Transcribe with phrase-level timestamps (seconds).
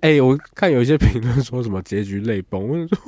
[0.00, 2.98] 哎、欸，我看有一些评论说什么结局泪崩，我说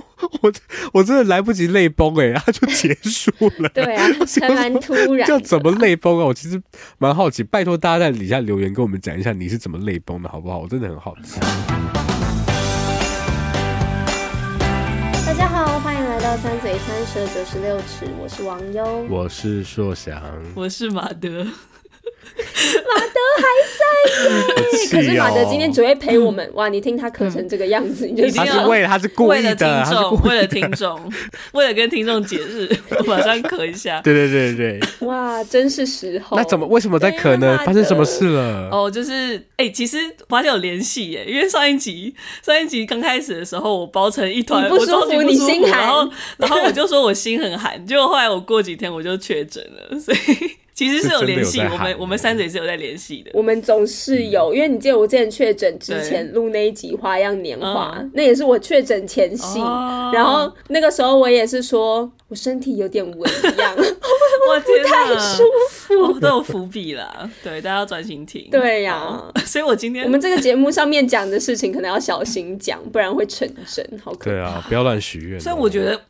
[0.43, 0.53] 我
[0.93, 3.69] 我真的来不及泪崩哎，它就结束了。
[3.71, 4.07] 对啊，
[4.43, 5.27] 还蛮突然。
[5.27, 6.27] 叫怎么泪崩啊？
[6.27, 6.63] 我其实
[6.99, 10.59] 蛮好奇，拜托大家在底下留言跟我们讲一下你是怎么泪崩的好不好？
[10.59, 11.41] 我真的很好奇。
[15.25, 20.23] 大家好，欢迎来到三嘴三舌九十六尺，我是王优，我是硕翔，
[20.55, 21.47] 我是马德。
[22.05, 23.45] 马德还
[23.79, 23.83] 在
[24.25, 26.49] 耶， 喔、可是马德今天只会陪我们。
[26.55, 31.13] 哇，你听他咳成这个样子，嗯、你就他是为了他是故意的，听众为了听众，
[31.53, 34.01] 为了跟听众解释，我马上咳一下。
[34.05, 36.37] 对对对对，哇，真是时候。
[36.37, 37.59] 那怎么为什么在咳呢？
[37.65, 38.69] 发生什么事了？
[38.73, 50.62] 哦，就是哎、欸，其实发现有联系耶，因为上一集上一集刚开始的时候，我包成一团，不舒服，你心寒，然后然后我就说我心很寒，结果后来我过几天我就确诊了，所以。
[50.75, 53.31] 其实是有联系，我们我们三嘴是有在联系的。
[53.35, 59.61] 我们总是有，因为你记得我之前确诊之前录那一集《花样年华》，那也是我确诊前夕。
[60.13, 67.31] 然后那个时候我也是说我身体有点微恙， 我不太舒服，都有伏笔啦。
[67.45, 68.49] 对，大家要专心听。
[68.51, 73.87] 对呀， 所以我今天我们这个节目上面讲的事情，可能要小心讲，不然会成真。
[74.03, 74.31] 好可怕。
[74.31, 75.39] 对啊，不要乱许愿。
[75.39, 76.01] 所以我觉得。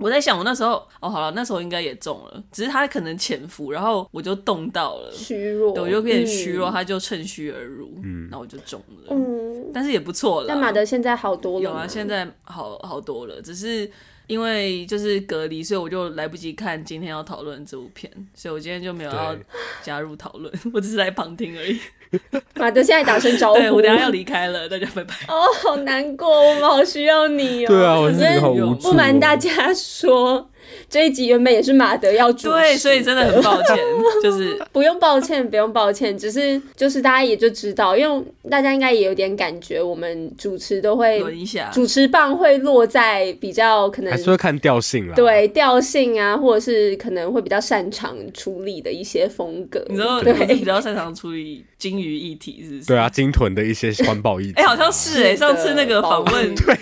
[0.00, 10.46] 我在想，我那时候哦，好了，那时候应该也中了，只是他可能潜伏，然后我就动到了，虚弱，对，我就变虚弱，他就趁虚而入，嗯，那我就中了，嗯，但是也不错了。
[10.48, 13.90] 但马德现在好多了，有啊，现在好好多了，只是
[14.26, 19.36] 因为就是隔离，所以我就来不及看今天要讨论这部片，所以我今天就没有要
[19.82, 21.78] 加入讨论， 我只是来旁听而已。
[22.56, 25.14] 马德现在打声招呼，对，我等下要离开了，大家拜拜。
[25.28, 27.68] 哦，好难过，我们好需要你哦。
[27.68, 28.90] 对啊，我真的好无助。
[28.90, 30.48] 不瞒大家说。
[30.88, 33.76] 这一集原本也是马德要主持，对，所以真的很抱歉，
[34.22, 52.86] 就是 不用抱歉，不用抱歉，只是就是大家也就知道，因为大家应该也有点感觉，我们主持都会轮一下，主持棒会落在比较可能还是会看调性啦，对调性啊，或者是可能会比较擅长处理的一些风格，你知道，对，比较擅长处理鲸鱼议题，是不是？
[52.86, 56.76] 对啊，鲸豚的一些环保议题，哎，好像是哎，上次那个访问， 对，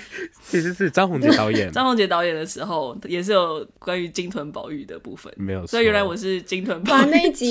[0.51, 7.51] 其实是张宏杰导演， 张宏杰导演的时候也是有关于金豚保育的部分，没有，所以原来我是金豚保育那一集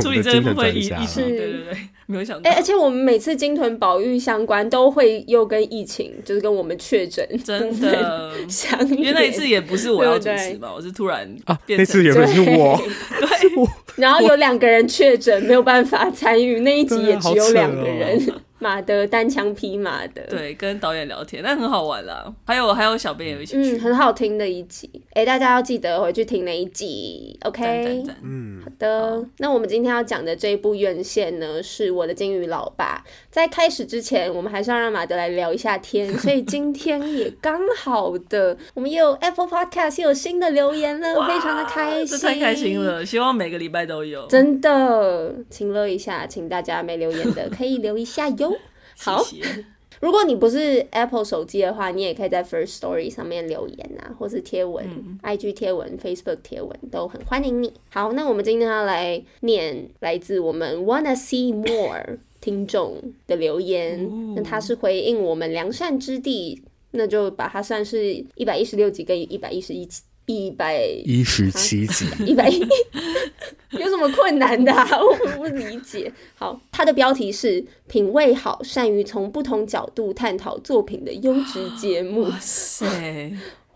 [0.00, 2.50] 处理这部分议题，对对对，没有想到。
[2.50, 12.80] 哎，而且我们每次金豚保育相关都会又跟疫情，就是跟我们确诊真的 相，因为那一次也不是我要主持嘛，我是突然啊，那次也不是我，
[13.20, 13.66] 对，
[13.96, 18.20] 然后有两个人确诊，没有办法参与那一集，也只有两个人。
[18.66, 22.34] 马德单枪匹马的，对，跟导演聊天，那很好玩啦。
[22.44, 24.90] 还有还有小编也一起去，嗯，很好听的一集。
[25.10, 28.02] 哎、欸，大家要记得回去听那一集，OK？
[28.24, 29.20] 嗯，好的。
[29.20, 33.04] 好，那我们今天要讲的这一部院线呢，是我的金鱼老爸。
[33.30, 43.06] 在开始之前，我们还是要让马德来聊一下天， 所以今天也刚好的，我们又有 Apple Podcast 又有新的留言了，非常的开心，太开心了。
[43.06, 48.55] 希望每个礼拜都有，真的，请乐一下，请大家没留言的可以留一下哟。
[48.98, 49.64] 好，谢谢，
[50.00, 57.72] 如果你不是 Apple 手机的话，你也可以在 First Story 上面留言啊，或是贴文、嗯、IG 贴文、Facebook 贴文，都很欢迎你。
[57.90, 66.62] 好，那我们今天要来念来自我们 Wanna See More 听众的留言，哦、那他是回应我们良善之地，
[66.92, 70.02] 那就把它算是一百一十六集跟一百一十一集。
[70.26, 72.58] 一百一十七集， 一百一，
[73.78, 74.88] 有什么困难的啊？
[75.00, 76.12] 我不理解。
[76.34, 82.24] 好，它的标题是“品味好，善于从不同角度探讨作品的优质节目”。
[82.28, 82.86] 哇塞！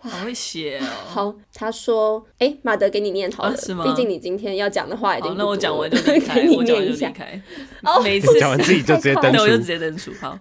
[0.03, 0.85] 好会写哦！
[1.07, 5.35] 好，他说：“哎、欸，马德给你念好了，毕、啊、竟你今天要讲的话已经……
[5.37, 7.43] 那我讲完就离开，我讲完就离开。
[7.83, 10.11] 哦，每次讲完自己就直接 登出，我就直接登出。
[10.19, 10.39] 好，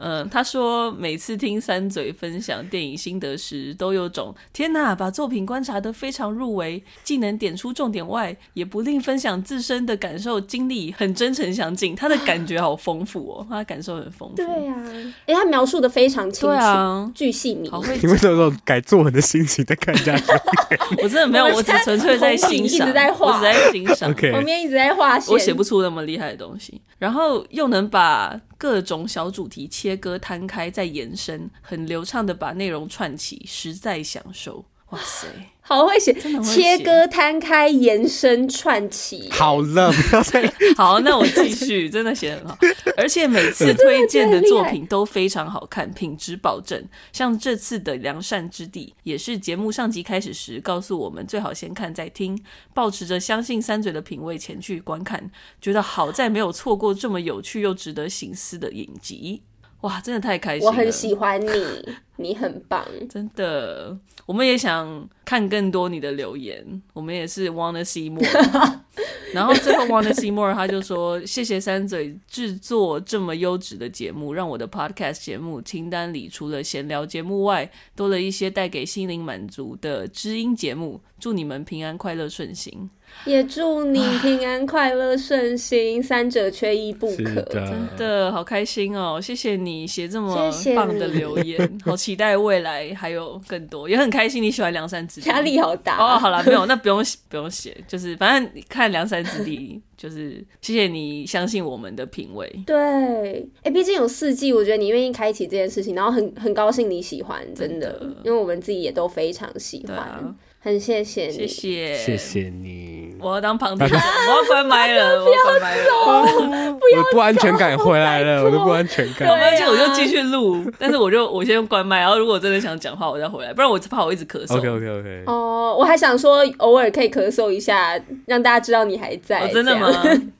[0.00, 11.94] 嗯，他说每次听三嘴分享电影心得时，都有种天哪，把作品观察得非常入微，既能点出重点外，也不吝分享自身的感受经历，很真诚详尽。
[11.94, 14.36] 他的感觉好丰富哦，他的感受很丰富。
[14.36, 14.88] 对呀、啊，
[15.26, 17.70] 哎、欸，他描述的非常清楚，啊，巨细靡。
[17.70, 20.24] 好会，因为这种改。”做我的心情在看下去，
[21.02, 34.64] 我真的没有，我只纯粹在欣赏，一直在画，我只在欣赏， 旁边一直在画线，我写不出那么厉害的东西，然后又能把各种小主题切割摊开再延伸，很流畅的把内容串起，实在享受。
[34.90, 35.26] 哇塞！
[35.60, 39.28] 好会写，切割、摊开、延伸、串起。
[39.32, 40.48] 好了，不要再
[40.78, 42.58] 好，那我继续，真的写得很好，
[42.96, 46.86] 而且每次推荐的作品都非常好看，品质保证。
[47.12, 52.40] 像这次的《良善之地》，也是节目上集开始时告诉我们最好先看再听，
[52.72, 55.28] 抱持着相信三嘴的品味前去观看，
[55.60, 59.42] 觉得好在没有错过这么有趣又值得醒思的影集。
[59.86, 60.70] 哇，真的太开心了！
[60.70, 61.48] 我很喜欢你，
[62.16, 63.96] 你很棒，真的。
[64.26, 68.26] 我们也想看更多你的留言，我们也是 wanna see more。
[69.32, 81.00] 然后最后 wanna see more，他就说谢谢三嘴制作这么优质的节目，让我的 podcast 节目清单里除了闲聊节目外，多了一些带给心灵满足的知音节目。
[81.18, 82.90] 祝你们平安快乐顺心。
[83.24, 87.42] 也祝你平安快乐顺心，三者缺一不可。
[87.42, 89.20] 真的好开心哦！
[89.20, 96.18] 谢谢你写这么棒的留言， 好期待未来还有更多，也很开心你喜欢梁山之地，压力好大哦。
[96.18, 102.48] 好了，没有，那不用不用写，就是反正看梁山之地，就是谢谢你相信我们的品味。
[102.64, 110.34] 对，哎、欸，毕竟有四季，我觉得你愿意开启这件事情，然后很很高兴你喜欢，真的，真的因为我们自己也都非常喜欢。
[110.66, 113.14] 很谢谢你，谢谢，谢谢你。
[113.20, 119.28] 我要当旁听，我要关麦了，我要关麦了， 不要我不安全感回来了，我的不安全感。
[119.28, 124.58] 而且我就继续录，但是我就我先关麦，然后如果真的想讲话，我再回来，不然我怕我一直咳嗽。
[124.58, 125.22] OK OK OK。
[125.28, 127.96] 哦，我还想说偶尔可以咳嗽一下，
[128.26, 129.46] 让大家知道你还在。
[129.46, 129.88] 真的吗？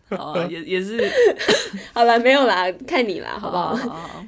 [0.17, 1.05] 好，也也是。
[1.93, 3.75] 好了，没有啦，看你啦，好不好？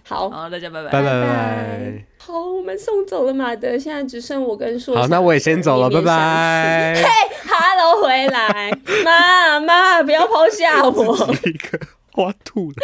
[0.05, 2.05] 好，好，大家拜拜，拜拜。
[2.19, 4.97] 好，我们送走了马德，现在只剩我跟硕。
[4.97, 6.95] 好，那我也先走了，拜拜。
[6.97, 7.09] 嘿
[7.49, 8.71] ，Hello，回来，
[9.05, 11.15] 妈妈，不要抛下我。
[11.47, 11.79] 一个
[12.13, 12.77] 花兔了。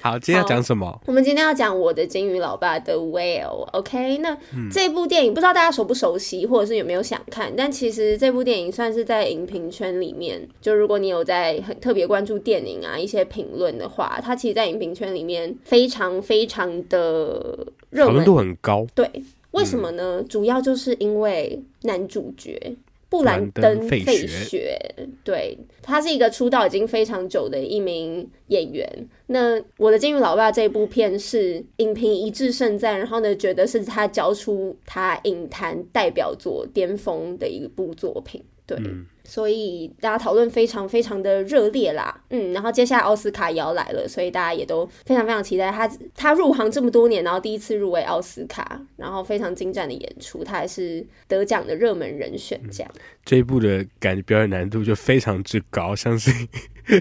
[0.00, 1.00] 好，今天要讲什么？
[1.06, 3.68] 我们今天要讲我的金鱼老爸的 Whale。
[3.72, 7.52] OK，那、嗯、这部电影不知道大家熟不熟悉，或者是有没有想看？
[7.56, 18.86] 但其实这部电影算是在影评圈里面，就如果你有在很特别关注电影啊一些评论的话，它其实，在影评圈里面非常非常的热门，讨论度很高。
[18.94, 19.10] 对，
[19.50, 20.20] 为什么呢？
[20.20, 22.76] 嗯、主要就是因为男主角。
[23.10, 24.78] 布兰登·费雪，
[25.22, 28.88] 对，他是一个出道已经非常久的一名演员。
[29.26, 38.42] 那我的监狱老爸这部片是影评一致盛赞，然后呢，觉得是他交出他影坛代表作巅峰的一部作品。
[38.64, 38.78] 对。
[38.78, 45.88] 嗯所以大家讨论非常非常的热烈啦，嗯，然后接下来奥斯卡也要来了，所以大家也都非常非常期待他。
[46.16, 52.60] 他入行这么多年，然后第一次入围奥斯卡，然后非常精湛的演出，他还是得奖的热门人选。
[52.72, 56.48] 这样、嗯、这一部的感觉表演难度就非常之高，相信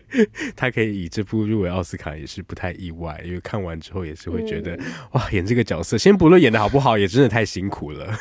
[0.56, 8.16] 他可以以这部入围奥斯卡也是不太意外，因为看完之后也是会觉得、嗯、哇，演这个角色，先不论演的好不好，也真的太辛苦了。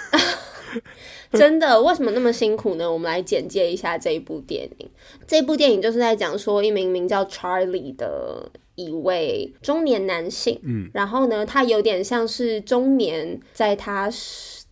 [1.33, 2.91] 真的，为什么那么辛苦呢？
[2.91, 4.89] 我们来简介一下这一部电影。
[5.27, 14.11] 这部电影就是在讲说一名名叫 Charlie 的一位中年男性，嗯，然后呢，他有点像是中年，在他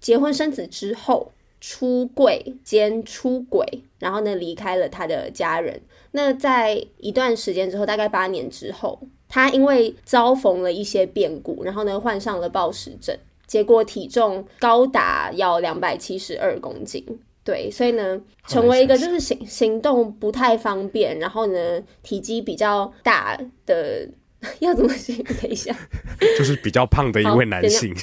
[0.00, 3.66] 结婚生子之后出柜兼出轨，
[3.98, 5.82] 然后呢离开了他的家人。
[6.12, 13.16] 那在一段时间之后，大概八年之后，他因为遭逢了一些变故，然后呢患上了暴食症。
[13.46, 17.04] 结果体重高达要两百七十二公斤，
[17.44, 24.08] 对，所以呢，成为一个就是行行动不太方便，然后呢，体积比较大的，
[24.58, 25.24] 要怎么形容？
[25.40, 25.74] 等一下，
[26.38, 27.94] 就是比较胖的一位男性，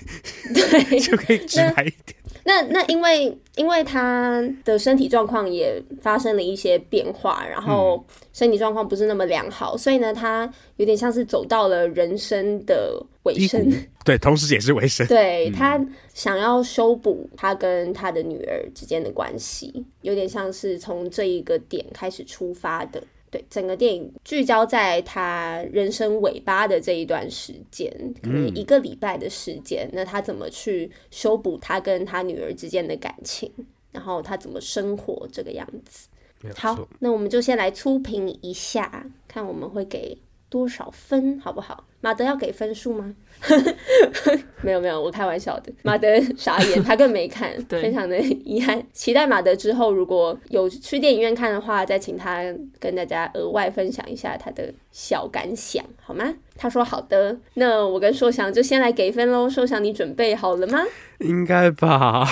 [0.53, 2.15] 对， 就可以直白一点。
[2.45, 13.65] 那那因为因为他的身体状况也发生了一些变化，然后身体状况不是那么良好，所以呢，他有点像是走到了人生的尾声。
[14.03, 15.07] 对，同时也是尾声。
[15.07, 15.79] 对，他
[16.13, 23.01] 想要修补他跟他的女儿之间的关系，有点像是从这一个点开始出发的。
[23.33, 29.87] 对，整个电影聚焦在他人生尾巴的这一段时间，可能一个礼拜的时间。
[29.87, 33.51] 嗯、那他怎么去修补他跟他女儿之间的感情？
[33.91, 36.07] 然后他怎么生活这个样子？
[36.55, 40.15] 好，那我们就先来初评一下，看我们会给
[40.53, 41.83] 多少分，好不好？
[41.99, 43.11] 马德要给分数吗？
[44.61, 45.73] 没有没有，我开玩笑的。
[45.81, 46.07] 马德
[46.37, 48.85] 傻眼， 他更没看，非常的遗憾。
[48.93, 52.43] 期待马德之后如果有去电影院看的话，再请他
[52.79, 56.31] 跟大家额外分享一下他的小感想，好吗？
[56.55, 57.35] 他说好的。
[57.55, 59.49] 那我跟硕翔就先来给分喽。
[59.49, 60.83] 硕翔，你准备好了吗？
[61.19, 62.23] 应该吧。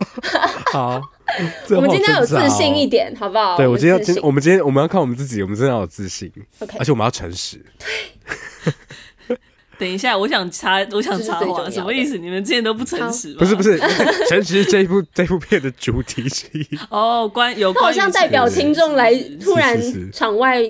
[0.72, 1.02] 好，
[1.76, 3.56] 我们今天有自信一点，好不好？
[3.56, 6.32] 对，我今天要，今我们今天我们要看我们自己，我们真的要有自信。
[6.60, 7.64] OK，而且我们要诚实。
[7.78, 8.72] 对。
[9.78, 12.18] 等一下，我想插，我想插话，什么意思？
[12.18, 13.36] 你们之前都不诚实吗？
[13.38, 13.78] 不是不是，
[14.28, 16.66] 诚实是这一部这部片的主题之一。
[16.90, 19.80] 哦，关有关，好像代表听众来突然
[20.12, 20.60] 场外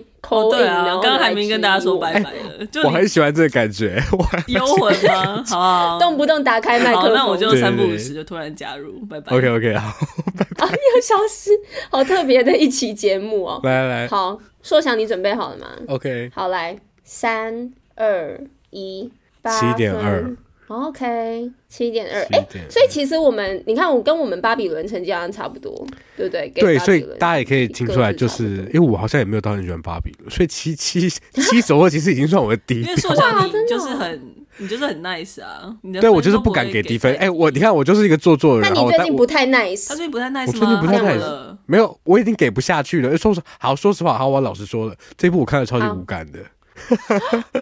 [0.51, 2.67] 对啊，刚刚还没跟大家说拜拜了。
[2.71, 4.03] 就我很喜欢这个感觉，
[4.49, 5.43] 幽魂吗？
[5.49, 9.35] 好，动不动打开麦克风，那我就三不五时就突然加入，拜拜。
[9.35, 9.95] OK OK，好，
[10.37, 10.67] 拜拜。
[10.67, 11.51] 啊，你有消失，
[11.89, 13.61] 好特别的一期节目哦。
[13.63, 18.39] 来来来，好，硕翔，你准备好了吗？OK，好，来，三二
[18.71, 19.11] 一
[19.43, 19.51] 八。
[19.59, 20.37] 七点二。
[20.69, 22.21] OK，七点二。
[22.31, 25.73] 哎，所以其实我们，你看，我跟我们巴比伦成绩好像差不多，
[26.15, 26.47] 对不对？
[26.55, 32.83] 对，所以大家也可以听出来，就是因为我好像也没有到很喜欢巴比伦，所以七七七首歌 其实已经算我的低。
[32.83, 35.75] 因为说像你就是很，你就是很 nice 啊。
[36.03, 37.15] 对，我就是不敢给低分。
[37.15, 38.71] 哎，我你看，我就是一个做作的人。
[38.71, 39.89] 那你最近不太 nice？
[39.89, 40.53] 他最近不太 nice 吗？
[40.53, 41.57] 我最近不太 nice。
[41.65, 43.17] 没有，我已经给不下去了。
[43.17, 46.41] 说实好，说实话，好，我老实说了，这部我看了超级无感的。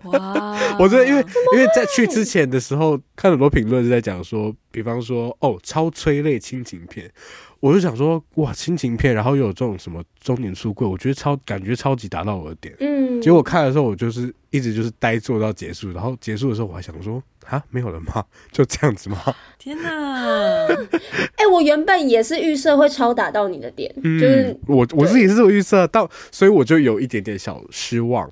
[0.04, 0.56] 哇！
[0.78, 7.11] 我觉得，因为因为在去之前的时候，看很多评论是在讲说，比方说，哦，超催泪亲情片，
[7.61, 12.75] 我就想说，哇，亲情片，然后又有这种什么中年出柜，我觉得超感觉超级达到我的点。
[12.80, 18.25] 嗯，结果看的时候，我就是一直就是呆坐到结束，然后结束的时候，我还想说，啊，没有了吗？
[18.50, 19.22] 就这样子吗？
[19.58, 20.66] 天哪！
[21.36, 28.26] 哎、欸，我原本也是预设会超打到你的点，嗯、就是我我自己是这么预设到，所以我就有一点点小失望。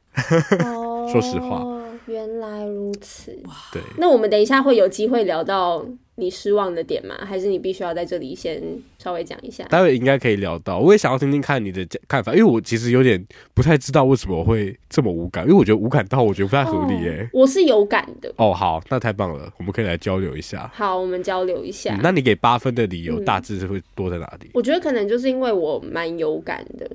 [0.65, 1.63] 哦、 说实话，
[2.07, 3.39] 原来如此。
[3.73, 5.85] 对，那我们等一下会有机会聊到。
[6.17, 7.17] 你失望的点吗？
[7.25, 8.63] 还是你必须要在这里先
[8.99, 9.65] 稍微讲一下？
[9.65, 10.79] 待会应该可以聊到。
[10.79, 17.29] 我也想要听听看你的看法，因为我其实有点不太知道为什么我会这么无感，因为我觉得无感到我觉得不太合理耶、欸哦。
[17.33, 18.33] 我是有感的。
[18.37, 20.71] 哦，好，那太棒了，我们可以来交流一下。
[20.75, 21.95] 好，我们交流一下。
[21.97, 24.47] 嗯、那你给八分的理由大致是会多在哪里？
[24.47, 26.89] 嗯、我觉得可能就是因为我蛮有感的，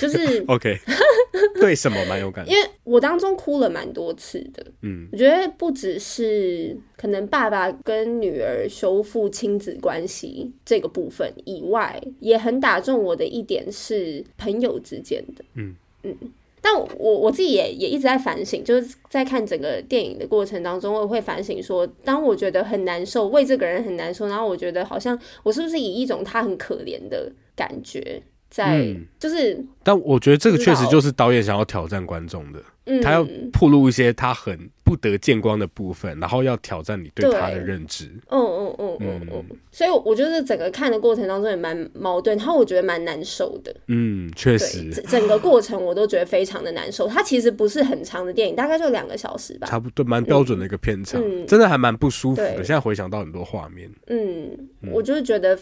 [0.00, 0.78] 就是 OK。
[1.60, 2.48] 对什么蛮有感？
[2.48, 4.64] 因为我当中哭了蛮多次的。
[4.82, 8.68] 嗯，我觉得不只是可能爸爸跟女儿。
[8.68, 16.16] 修复亲子关系这个部分以外，也很打中我的一点是朋友之间的，嗯嗯。
[16.60, 28.22] 但我我自己也也一直在反省，就是在看整个电影的过程当中，我会反省说，当我觉得很难受，为这个人很难受，然后我觉得好像我是不是以一种他很可怜的感觉
[28.54, 29.58] 在，嗯、就是。
[29.82, 32.60] 但我觉得这个确实就是导演想要挑战观众的。
[32.86, 38.04] 嗯他要铺露一些他很不得见光的部分，然后要挑战你对他的认知。
[38.28, 39.44] 嗯嗯嗯嗯嗯。
[39.72, 43.74] 所以我觉得整个看的过程当中也蛮矛盾，然后我觉得蛮难受的。
[43.86, 44.90] 嗯，确实。
[45.08, 47.08] 整个过程我都觉得非常的难受。
[47.08, 49.66] 它其实不是很长的电影，大概就两个小时吧。
[49.66, 52.56] 差不多，蛮标准的一个片长，真的还蛮不舒服的。
[52.56, 54.50] 现在回想到很多画面，嗯，
[54.92, 55.58] 我就是觉得，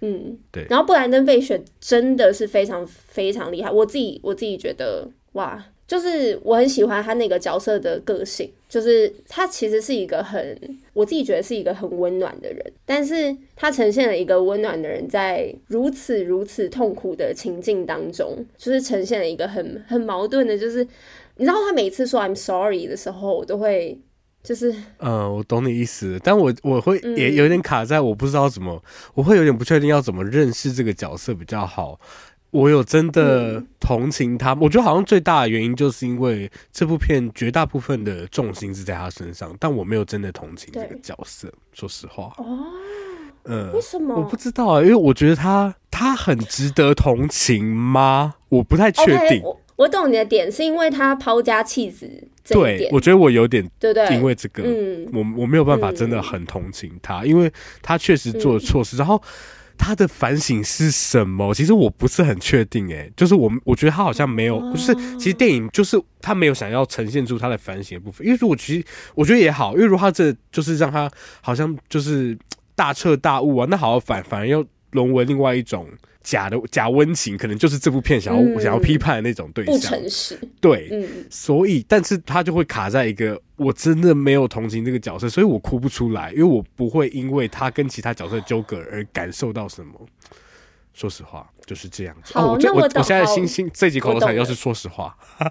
[0.00, 0.66] 嗯，对。
[0.68, 5.64] 然后布兰登·费雪真的是非常非常厉害，我自己我自己觉得哇。
[5.90, 10.56] 就是我很喜欢他那个角色的个性，就是他其实是一个很，
[10.92, 20.86] 我自己觉得是一个很温暖的人，但是他呈现了一个温暖的人在如此如此痛苦的情境当中，就是呈现了一个很很矛盾的，就是
[21.34, 23.98] 你知道他每次说 I'm sorry 的时候，我都会
[24.42, 28.82] 就是，嗯，我懂你意思，但我我会也有点卡在我不知道怎么，嗯、
[29.14, 32.00] 我会有点不确定要怎么认识这个角色比较好。
[32.50, 41.52] 我有真的同情他，嗯、我觉得好像最大的原因就是因为这部片绝大部分的重心是在他身上，但我没有真的同情这个角色。
[41.72, 42.58] 说实话，哦，
[43.44, 44.16] 嗯，为什么？
[44.16, 48.34] 我不知道啊，因为我觉得他他很值得同情吗？
[48.48, 49.40] 我不太确定。
[49.40, 52.06] Okay, 我我懂你的点，是因为他抛家弃子
[52.44, 52.90] 这一点。
[52.90, 59.22] 对，我觉得我有点对对，因为这个，嗯，我我没有办法真的很同情他，嗯、因为他确实做了错事，嗯、然后。
[59.82, 61.54] 他的反省是什么？
[61.54, 68.84] 其实我不是很确定，哎，就是我我觉得他好像没有，就是其实电影就是他没有想要呈现出他的反省的部分，因为如果其实
[69.14, 71.10] 我觉得也好，因为如果他这就是让他
[71.40, 72.36] 好像就是
[72.74, 75.88] 大彻大悟啊，那好反反而又沦为另外一种。
[76.22, 80.38] 假的假温情，可能就是这部片想要、嗯、想要批判的那种对象，不诚实。
[80.60, 89.92] 对，嗯、所以，但是他就会卡在一个我真的没有同情这个角色，所以我哭不出来，因为我不会因为他跟其他角色纠葛而感受到什么。
[90.92, 92.34] 说实话，就是这样子。
[92.34, 95.16] 好，哦、我那我我，我现在心心这集口头禅要是说实话。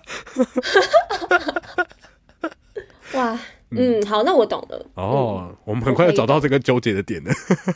[3.13, 3.39] 哇。
[3.71, 4.85] 嗯，好，那我懂了。
[4.95, 7.31] 哦，嗯、我们很快就找到这个纠结的点了。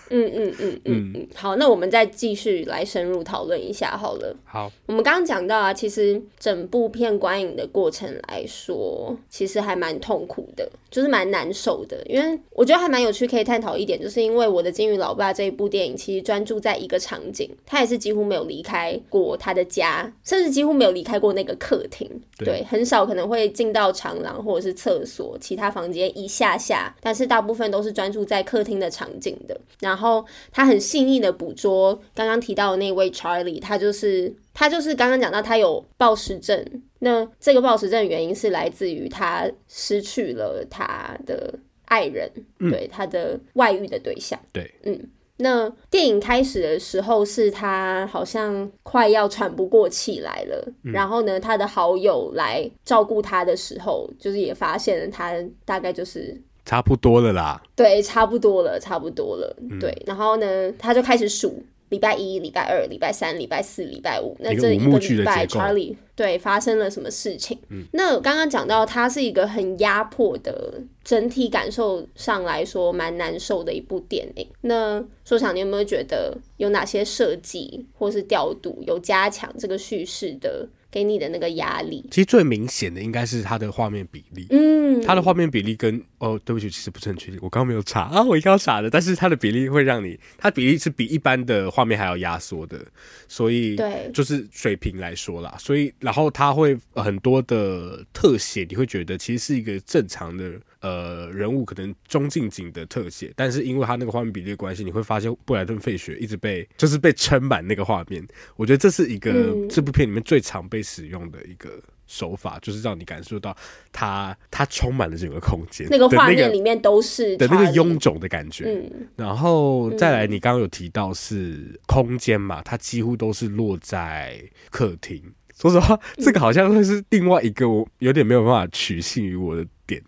[0.09, 4.35] 嗯嗯嗯嗯嗯，好，那我们再继续来深入讨论一下好了。
[4.43, 12.03] 好，我们刚刚讲到啊，其实整部片观影的过程来说，其实还蛮痛苦的，就是蛮难受的。
[12.07, 22.09] 因为我觉得还蛮有趣，可以探讨一点，就是因为我的金鱼老爸这一部电影，其实专注在一个场景，他也是几乎没有离开过他的家，甚至几乎没有离开过那个客厅。
[22.39, 25.82] 对，对，很少可能会进到长廊或者是厕所，其他房。
[25.83, 29.59] 房间一下下，但是大部分都是专注在客厅的场景的。
[29.81, 36.65] 然后他很细腻的捕捉刚刚提到的那位 Charlie，他就是他就是刚刚讲到他有暴食症。
[36.99, 44.39] 那这个暴食症的原因是来自于他失去了他的爱人，嗯、对他的外遇的对象。
[44.53, 44.97] 对，嗯。
[45.43, 55.33] 那电影开始的时候是他好像快要喘不过气来了，嗯、然后呢，他的好友来照顾他的时候，就是也发现了他
[55.65, 57.61] 大概就是差不多了啦。
[57.75, 59.53] 对，差不多了，差不多了。
[59.59, 61.61] 嗯、对，然后呢，他就开始数。
[61.93, 67.55] 礼拜一、礼拜二、礼拜三、礼拜四、礼拜五，那这一个礼拜，Charlie 对发生了什么事情？
[67.69, 74.47] 嗯、那刚刚讲到，它是一个很压迫的，整体感受上来说蛮难受的一部电影。
[74.61, 80.67] 那说想你有没有觉得有哪些设计或是调度有加强这个叙事的？
[80.93, 84.45] 给你的那个压力，其实最明显的应该是它的画面比例。
[84.51, 88.91] 嗯，它的画面比例跟哦，对不起，其实不是很确定，我刚刚没有查啊， 我应该要查的。
[88.91, 92.79] 但是它的比例会让你，它比例是比一般的画面还要压缩的，
[93.27, 95.55] 所以对，就是水平来说啦。
[95.57, 100.51] 所以然后它会很多的特写，你会觉得其实是一个正常的。
[100.83, 108.21] 呃，人物可能中近景的特写，但是因为他那个画面比例的关系，你会发现布莱顿·费雪一直被就是被撑满那个画面。
[108.57, 113.55] 我觉得这是一个、嗯、这部片里面最常被使用的一个手法，就是让你感受到
[113.93, 118.65] 它它充满了整个空间，那个画面里面都是的那个臃肿的感觉。
[118.65, 125.23] 嗯、然后再来，你刚刚有提到是空间嘛，它几乎都是落在客厅。
[125.57, 130.03] 说实话，这个好像会是另外一个我有点没有办法取信于我的点。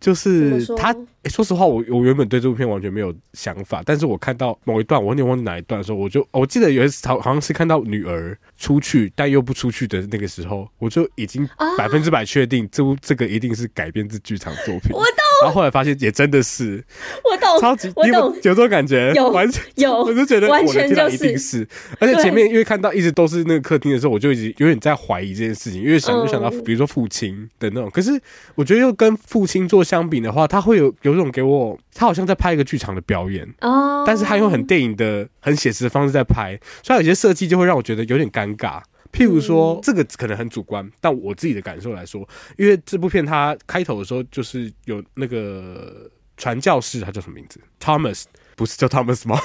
[0.00, 0.92] 就是他，
[1.24, 14.90] 欸，说实话，我我原本对这部片完全没有想法，但是我看到某一段，我有点忘记哪一段的时候，我就我记得有一次好好像是看到女儿出去但又不出去的那个时候，我就已经百分之百确定这部这个一定是改编自剧场作品。
[14.92, 15.14] 我懂。
[15.42, 16.84] 然后后来发现也真的是，
[17.24, 21.66] 我懂，超级，我懂，有这种感觉，有完全有，我就觉得完全就是一定是，
[21.98, 28.20] 而且前面因为看到一直都是那个客厅的时候，我就已经有点在怀疑这件事情，因为想就想到比如说父亲的那种，可是
[28.54, 30.20] 我觉得又跟父亲做相比。
[30.20, 34.06] 的话，他会有有种给我，他好像在拍一个剧场的表演，oh.
[34.06, 38.80] 但是他用很电影的、很写实的方式在拍，所以有些设计就会让我觉得有点尴尬。
[39.12, 42.28] 譬如说，嗯、这个可能很主观，但我自己的感受来说，
[42.58, 49.40] 因为这部片它开头的时候就是有那个传教士，他叫什么名字？Thomas， 不是叫 Thomas 吗？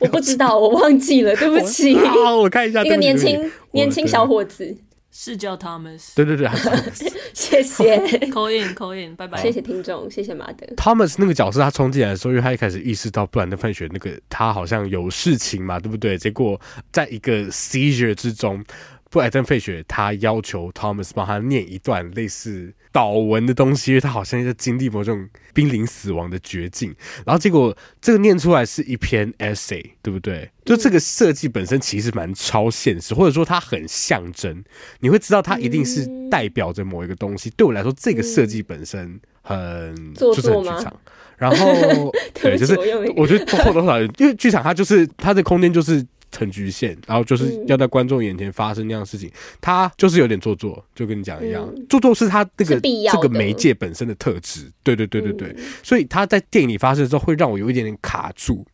[0.00, 1.94] 我不知道，我忘记了，对不起。
[2.06, 4.76] 好，我看一下，一个年轻年轻小伙子。
[5.14, 6.48] 是叫 Thomas，对对对，
[7.34, 7.98] 谢谢，
[8.32, 10.66] call in call in，拜拜，谢谢听众，谢谢马德。
[10.76, 16.16] Thomas 那个角色他冲进来的时候，因为他一开始意识到布兰登·范雪那个他好像有事情嘛，对不对？
[16.16, 16.58] 结果
[16.90, 18.64] 在一个 seizure 之中。
[19.12, 26.94] 布莱登·费雪他要求 Thomas 帮他念一段类似祷文的东西，因为他好像在经历某种濒临死亡的绝境。
[27.26, 30.50] 然后结果这个念出来是一篇 essay，对不对？
[30.64, 34.64] 就这个设计本身其实蛮超现实，或者说它很象征。
[35.00, 37.50] 你会知道它一定是代表着某一个东西。
[37.50, 41.00] 对我来说，这个设计本身很就是很剧场。
[41.36, 42.74] 然后 对，就是
[43.14, 46.02] 我觉得多多少少，因为剧场它就是它的空间就是。
[46.36, 58.64] 很局限，然后就是要在观众眼前发生那样的事情，他、嗯、就是有点做作，就跟你讲一样，嗯、做作是他那个这个媒介本身的特质，对对对对对，嗯、所以他在电影里发生的时候，会让我有一点点卡住，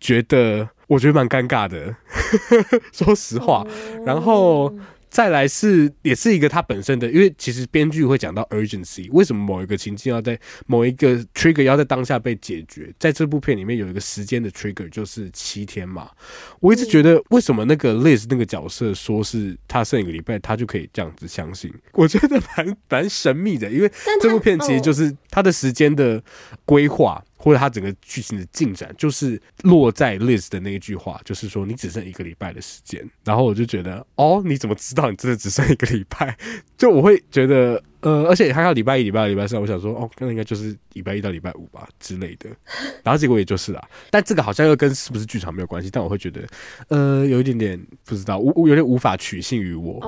[0.00, 1.94] 觉得我觉得蛮尴尬的，
[2.92, 4.72] 说实话，嗯、然后。
[5.10, 12.94] 再来是也是一个它本身的，因为其实编剧会讲到 urgency，为什么某一个情境要在某一个 trigger 要在当下被解决？
[12.98, 16.08] 在这部片里面有一个时间的 trigger，就是七天嘛。
[16.60, 21.72] 我一直觉得为什么那个 Liz 那个角色说是他剩一个礼拜，他就可以这样子相信？
[21.94, 26.22] 我觉得蛮蛮神秘的，因为这部片其实就是他的时间的
[26.64, 27.22] 规划。
[27.42, 33.02] 或者他整个剧情的进展，就是落在 Liz 的那一句话，就是说你只剩一个礼拜的时间。
[33.24, 36.36] 然后我就觉得，哦，你怎么知道你真的只剩一个礼拜？
[36.76, 37.82] 就我会觉得。
[38.02, 42.48] 呃，而且还要礼拜一、礼拜二、礼拜三，我想说，哦，那应该就是礼拜一到礼拜五吧之类的。
[43.04, 45.90] 然后结果也就是啦，但这个好像又跟是不是剧场没有关系。
[45.92, 46.40] 但我会觉得，
[46.88, 50.00] 呃，有一点点不知道，无有点无法取信于我。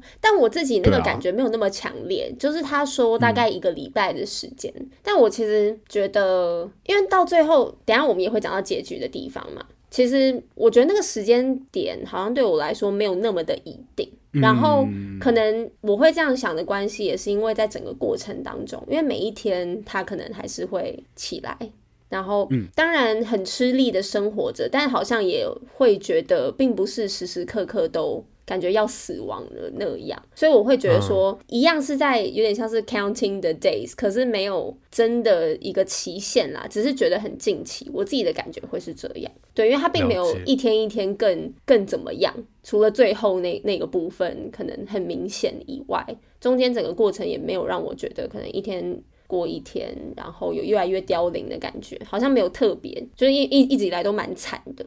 [0.00, 2.32] 哦，但我自己那个感觉没有那么强烈。
[2.32, 9.64] 啊、就是他说大概一个礼拜的时间，嗯、但我其实觉得，因为到最后，等下我们也会讲到结局的地方嘛。
[9.90, 14.08] 其实我觉得那个时间点好像对我来说没有那么的一定。
[14.32, 14.86] 然后
[15.20, 21.58] 可能我会这样想的关系，也是因为在整个过程当中，因为每一天他可能还是会起来，
[22.08, 28.24] 然后当然很吃力的生活着，但好像也会觉得并不是时时刻刻都。
[28.50, 37.88] 感觉要死亡了那样，所以我会觉得说，一样是在有点像是 counting the days，可是没有真的一个期限啦，只是觉得很近期。
[37.94, 42.34] 我自己的感觉会是这样，对，因为它并没有一天一天更更怎么样，
[42.64, 46.04] 除了最后那那个部分可能很明显以外，
[46.40, 54.84] 中间整个过程也没有让我觉得可能一天过一天，然后有越来越凋零的感觉，好像没有特别，就是一一一直以来都蛮惨的。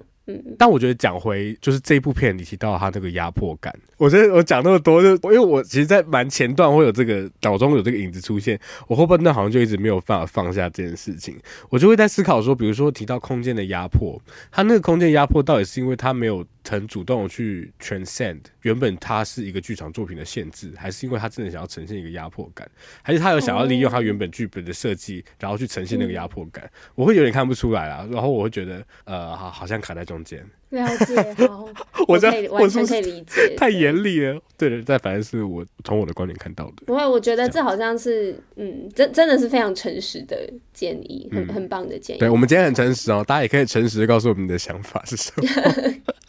[0.57, 8.57] 但我觉得讲回就是这一部片，你提到他那个压迫感，我觉得我讲那么多，就因为我其实，在蛮前段会有这个脑中有这个影子出现，
[8.87, 11.37] 我后半段好像就一直没有办法放下这件事情，
[11.69, 14.17] 我就会在思考说，比如说提到空间的压迫，
[14.49, 22.65] 他那个空间压迫到底是因为他没有很主动去 transcend 原本他是一个剧场作品的限制，还是因为他真的想要呈现一个压迫感，
[23.01, 26.69] 还是他有想要利用他原本剧本的设计，然后去呈现那个压迫感？
[26.95, 30.07] 我会有点看不出来啊，然后我会觉得呃，好，好像卡在。
[30.13, 31.15] 中间了解，
[31.47, 31.67] 好，
[32.07, 34.39] 我可以完全可以理解，太严厉了。
[34.57, 36.83] 对的，但反正是我从我的观点看到的。
[36.85, 42.19] 不会，我觉得这好像是，嗯，真真的是非常诚实的建议，很很棒的建议。
[42.19, 45.43] 对，我们今天很诚实哦，大家也可以诚实的告诉我们你的想法是什么。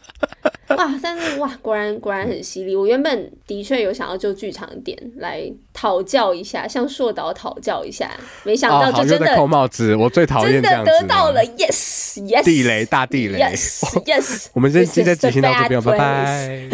[0.79, 0.99] 哇！
[1.01, 2.75] 但是哇，果然果然很犀利。
[2.75, 5.41] 我原本的确有想要就剧场点来
[5.73, 8.11] 讨教一下，向硕导讨教一下，
[8.43, 9.95] 没想到 就真的扣帽子。
[9.95, 14.47] 我最讨厌这样子，得到了，yes yes，地雷大地雷，yes yes。
[14.53, 16.69] 我们今天这集到这边，拜拜。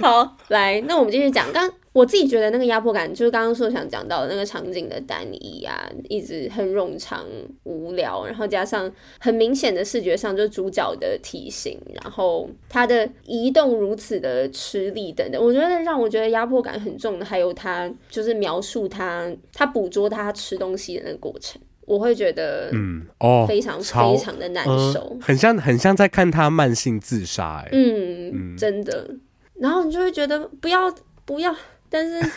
[0.00, 1.70] 好，来，那我们继续讲刚。
[1.92, 7.26] 我自己觉得那个压迫感，就是刚刚说想讲到的那个场景的单一啊，一直很冗长
[7.64, 29.14] 无聊，然后加上很明显的视觉上就是主角的体型，然后他的移动如此的吃力等等，我觉得让我觉得压迫感很重的，还有他就是描述他他捕捉他吃东西的那个过程，我会觉得嗯哦非常非常的难受，呃、很像很像在看他慢性自杀哎、嗯真的，
[29.60, 30.90] 然后你就会觉得不要
[31.26, 31.54] 不要。
[31.92, 32.30] 但是，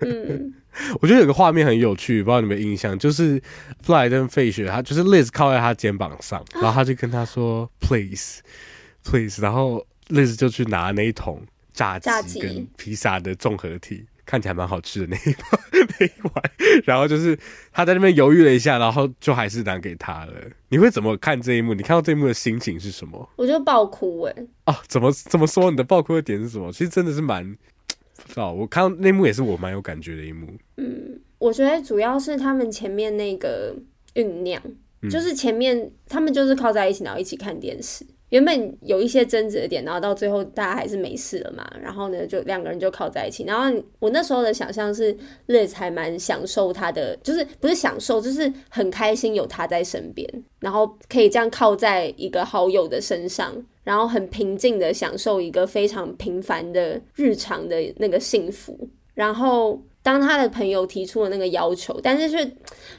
[0.00, 0.52] 嗯，
[1.00, 3.40] 我觉得有个画面很有趣，不知道你们印象，就是
[3.86, 11.40] 布莱登费雪，他就是 Liz 靠在他肩膀上，然后他就跟他说 “Please，Please”，然后 Liz 就去拿那一桶
[11.72, 15.36] 炸鸡跟披萨的综合体，看起来蛮好吃的那一
[15.70, 16.44] 那一碗，
[16.84, 17.38] 然后就是
[17.72, 20.34] 他在那边犹豫了一下，然后就还是拿给他了。
[20.68, 21.72] 你会怎么看这一幕？
[21.72, 23.30] 你看到这一幕的心情是什么？
[23.36, 24.34] 我就爆哭哎！
[24.64, 25.70] 啊，怎么怎么说？
[25.70, 26.72] 你的爆哭的点是什么？
[26.72, 27.56] 其实真的是蛮。
[28.36, 30.46] 哦，我看到那幕也是我蛮有感觉的一幕。
[30.76, 33.74] 嗯，我觉得主要是他们前面那个
[34.14, 34.62] 酝酿，
[35.02, 38.06] 嗯、就是前面他们就是靠在一起，然后一起看电视。
[38.30, 41.70] 原本有一些争执的点，然后到最后大家还是没事了嘛。
[41.82, 43.44] 然后呢，就两个人就靠在一起。
[43.44, 45.14] 然后我那时候的想象是
[45.48, 50.26] ，Liz 还蛮享受他的，就是不是享受，就是很开心有他在身边，
[50.60, 58.88] 然后可以这样靠在一个好友的身上，然后很平静的享受一个非常平凡的日常的那个幸福。
[59.14, 62.50] 然后当他的朋友提出了那个要求，但是是，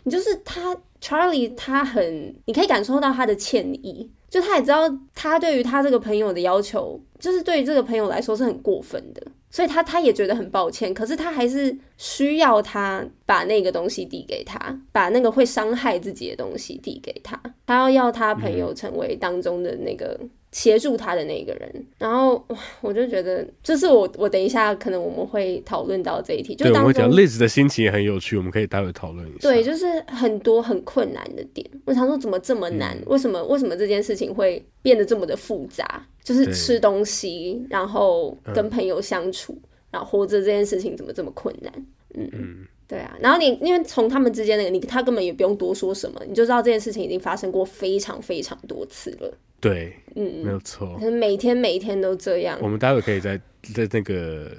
[0.03, 4.09] 你就是他 Charlie，他很，你可以感受到他的歉意。
[4.29, 4.81] 就他也知道，
[5.13, 20.19] 他对于他这个朋友的要求，就是对于这个朋友来说是很过分的，所以他他也觉得很抱歉，可是他还是需要他把那个东西递给他，把那个会伤害自己的东西递给他，他要要他朋友成为当中的那个。
[20.53, 22.41] 协助他的那个人，然后
[22.79, 29.49] 我就觉得，就是我我等一下可能我们会讨论到这一题，就当我会讲 Liz 的心情也很有趣，我们可以待会讨论一下。
[29.49, 32.95] 对，就是很多很困难的点，我想说怎么这么难？
[32.99, 36.05] 嗯、为什么为什么这件事情会变得这么的复杂？
[36.23, 41.73] 就是吃东西，然后跟朋友相处，嗯、然后活着这件事情怎么这么困难？
[42.13, 43.17] 嗯嗯，对啊。
[43.19, 49.33] 然后你因为从他们之间那个，你他根本也不用多说什么，你就知道这件事情已经发生过非常非常多次了。
[49.63, 50.93] 对，嗯，没有错。
[50.99, 52.59] 可能每天每一天都这样。
[52.61, 53.39] 我们待会可以在
[53.73, 54.51] 在那个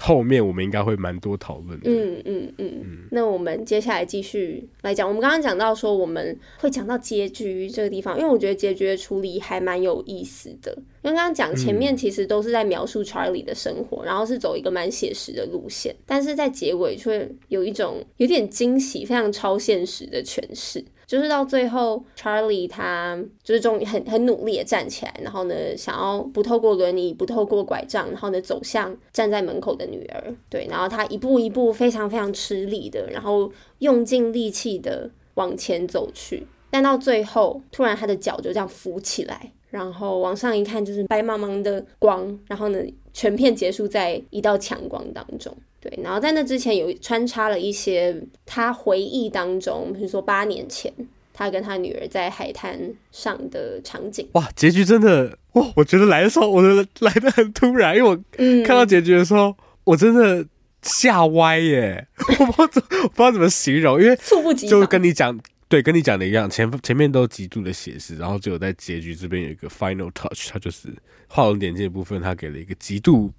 [0.00, 1.90] 后面，我们应该会蛮多讨论的。
[1.90, 2.72] 嗯嗯嗯。
[2.82, 5.06] 嗯，那我们接下来继续来讲。
[5.06, 10.72] 我们刚刚讲到说，我们会讲到结局这个地方，因为我觉得结局的处理还蛮有意思的。
[11.02, 20.82] 因为刚刚讲前面其实都是在描述 Charlie 的生活，嗯、然后是走一个蛮写实的路线，但是在结尾却有一种有点惊喜、非常超现实的诠释。
[21.06, 30.34] 就是到最后，Charlie 他就是终于很很努力的站起来，然后呢，想要不透过轮椅，不透过拐杖，然后呢，走向站在门口的女儿。
[30.50, 36.46] 对，然后他一步一步非常非常吃力的，然后用尽力气的往前走去。
[36.68, 42.78] 但到最后，突然他的脚就这样浮起来，然后往上一看，就是白茫茫的光，然后呢，
[43.12, 45.54] 全片结束在一道强光当中。
[45.78, 50.90] 对，然后在那之前有穿插了一些他回忆当中，比如说八年前
[51.34, 52.80] 他跟他女儿在海滩
[53.12, 54.26] 上的场景。
[54.32, 55.66] 哇，结局真的哇！
[55.76, 58.16] 我觉得来的时候，我觉得来的很突然，因为我
[58.64, 60.42] 看到结局的时候，嗯、我真的
[60.80, 62.06] 吓歪耶！
[62.40, 70.88] 我不知道不知道怎么形容，因为猝不及防，就跟你讲，对，跟你讲的一样，前前面都极度的写实，然后只有在结局这边有一个 final touch，它就是
[71.28, 73.32] 画龙点睛的部分，它给了一个极度。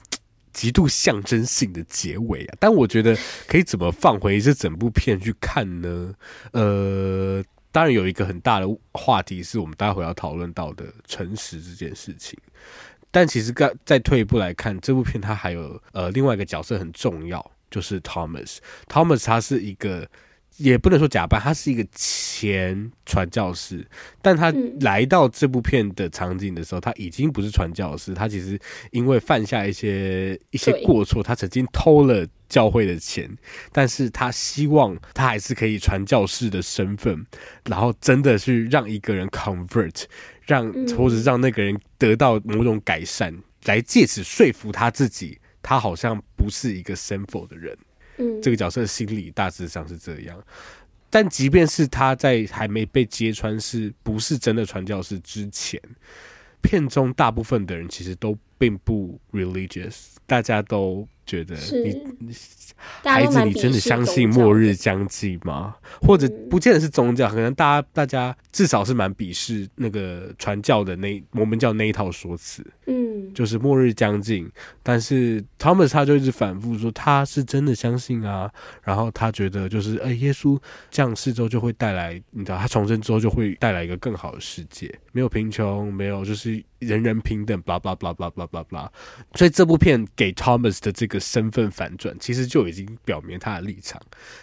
[0.54, 2.56] 极度象征性的结尾啊。
[2.60, 3.16] 但我觉得
[3.48, 6.12] 可以怎么放回这整部片去看呢？
[6.52, 12.36] 呃，当然有一个很大的话题是我们待会要讨论到的诚实这件事情。
[13.12, 18.58] 但其实再再退一步来看，这部片它还有呃另外一个角色很重要，就是 Thomas。
[18.88, 20.10] Thomas 他是一个。
[20.58, 23.86] 也不能说假扮，他是一个前传教士，
[24.22, 28.60] 但他来到这部片的场景的时候，他已经不是传教士，他其实
[28.91, 33.30] 因为犯下一些一些过错，他曾经偷了教会的钱，
[33.72, 37.26] 但是他希望他还是可以传教士的身份，
[37.65, 40.06] 然后真的去让一个人 convert，
[40.46, 43.34] 让或者让那个人得到某种改善，
[43.65, 47.78] 来借此说服他自己，他好像不是一个 sinful 的人。
[48.41, 50.38] 这个角色的心理大致上是这样，
[51.10, 55.82] 但即便是他在还没被揭穿是不是真的传教士之前，
[56.62, 61.56] 片中大部分的人其实都并不 religious，大家都觉得
[62.20, 62.34] 你。
[63.04, 65.76] 孩子，你真的相信末日将近吗？
[66.00, 72.63] 或者不见得是宗教，可能大家大家至少是蛮鄙视那个传教的那我们叫那一套说辞。
[72.86, 74.48] 嗯，就是末日将近，
[74.84, 78.52] 但是 Thomas 他就一直反复说他是真的相信啊，
[78.84, 80.60] 然后他觉得就是哎，耶稣
[80.91, 88.90] 降世之后就会带来，你知道他重生之后就会带来一个更好的世界，没有贫穷，没有就是人人平等，blah blah blah blah blah blah blah。
[89.36, 94.02] 所以这部片给 Thomas 的这个身份反转，其实就已经表明他的立场，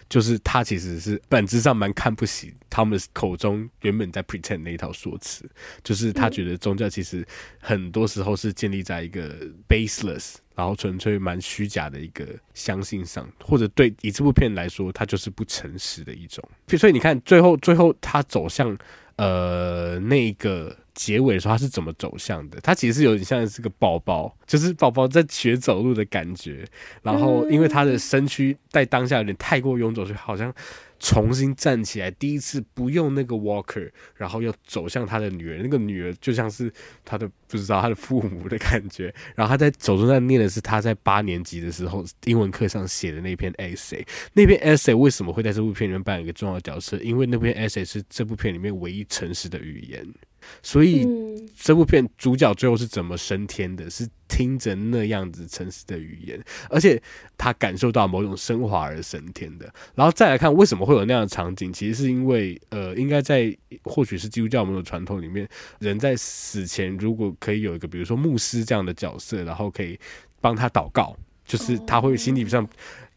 [0.08, 5.44] 就是他其实是本质上蛮看不起 Thomas 口中原本在 pretend 那一套说辞，
[5.82, 7.26] 就是他觉得宗教其实
[7.60, 9.34] 很多时候是建立在一个
[9.68, 16.42] baseless，然后纯粹蛮虚假的一个相信上，或者对以这部片来说，他就是不诚实的一种。
[16.78, 18.76] 所以你看，最后最后他走向
[19.16, 20.76] 呃那个。
[20.94, 22.60] 结尾的时候，他是怎么走向的？
[22.60, 26.64] 他其实是有点像是个宝宝，就是宝宝在学走路的感觉。
[27.02, 30.54] 然后，因为他的身躯在当下有点太过臃肿，所以好像
[31.00, 35.58] 重新站起来，第一次不用那个 walker，然后又走向他的女儿。
[35.62, 36.72] 那个女儿就像是
[37.04, 39.12] 他的不知道他的父母的感觉。
[39.34, 44.06] 然后他在走中间念的是他在八年级的时候英文课上写的那篇 essay。
[44.32, 46.96] 那篇 essay 为什么会在这部片里面扮演一个重要角色？
[46.98, 50.06] 因为那篇 essay 是这部片里面唯一诚实的语言。
[50.62, 51.06] 所以
[51.56, 53.88] 这部片主角最后是怎么升天的？
[53.90, 57.00] 是听着那样子诚实的语言，而且
[57.36, 59.72] 他感受到某种升华而升天的。
[59.94, 69.98] 然后再来看为什么会有那样的场景，其实是因为呃，应该在或许是基督教某种传统里面，人在死前如果可以有一个比如说牧师这样的角色，然后可以
[70.40, 72.66] 帮他祷告，就是他会心理上，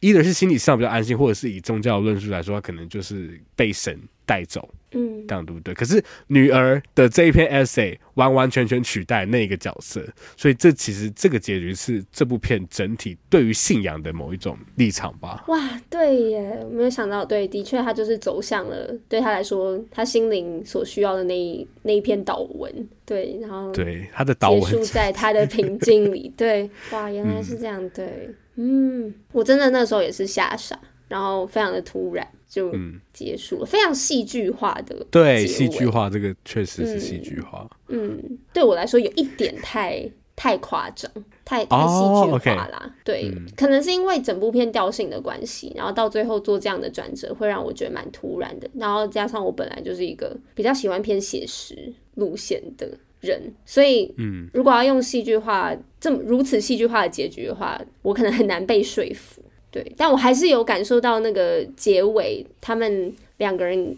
[0.02, 4.70] 一个是心理上比较安心，或者是以宗教论述来说，他可能就是被神带走。
[4.92, 5.74] 嗯，这样对不对？
[5.74, 10.06] 可是女儿的这一篇 essay 完完全全取代那个角色，
[10.38, 15.44] 所以这其实这个结局是这部片整体对于信仰的某一种立场吧？
[15.48, 22.72] 哇，对耶，我没有想到，对，的确他就是走向了对他来说他心灵所需要的那一那一篇祷文，
[23.06, 32.28] 对，然后对他的祷文结束在他的平静里， 对，哇，原来是这样，对，嗯，我真的那时候也是吓傻，然后非常的突然。
[32.50, 32.74] 就
[33.12, 35.06] 结束了，嗯、非常戏剧化的。
[35.12, 38.18] 对，戏剧化这个确实是戏剧化嗯。
[38.24, 41.12] 嗯，对我来说有一点太太夸张，
[41.44, 42.96] 太太戏剧化啦。
[43.04, 48.70] 对，嗯、可能是因为整部片调性的关系，然后到最后做这样的转折，会让我觉得蛮突然的。
[48.76, 59.44] 然后加上我本来就是一个比较喜欢偏写实路线的人，所以嗯，如果要用戏剧化这么如此戏剧化的结局的话，我可能很难被说服。
[59.78, 63.96] 对，但我还是有感受到那个结尾，他们两个人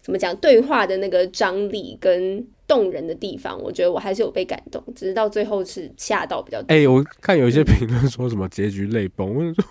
[0.00, 6.66] 怎么讲对话的那个张力跟动人的地方，我觉得我还是有被感动，只是到最后是吓到比较多。
[6.72, 9.64] 哎、欸，我看有一些评论说什么结局泪崩， 我说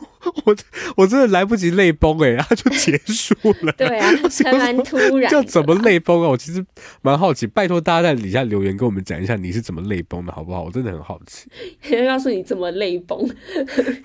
[0.46, 0.56] 我
[0.98, 3.72] 我真的来不及泪崩哎， 然后就结束了。
[3.78, 4.06] 对啊，
[4.44, 5.32] 还蛮突然。
[5.32, 6.28] 就怎么泪崩啊？
[6.28, 6.66] 我其实
[7.02, 10.64] 蛮好奇，拜托大家在底下留言跟我们讲一下你是怎么泪崩的好不好？
[10.64, 11.48] 我真的很好奇。
[12.06, 13.18] 告诉你怎么泪崩。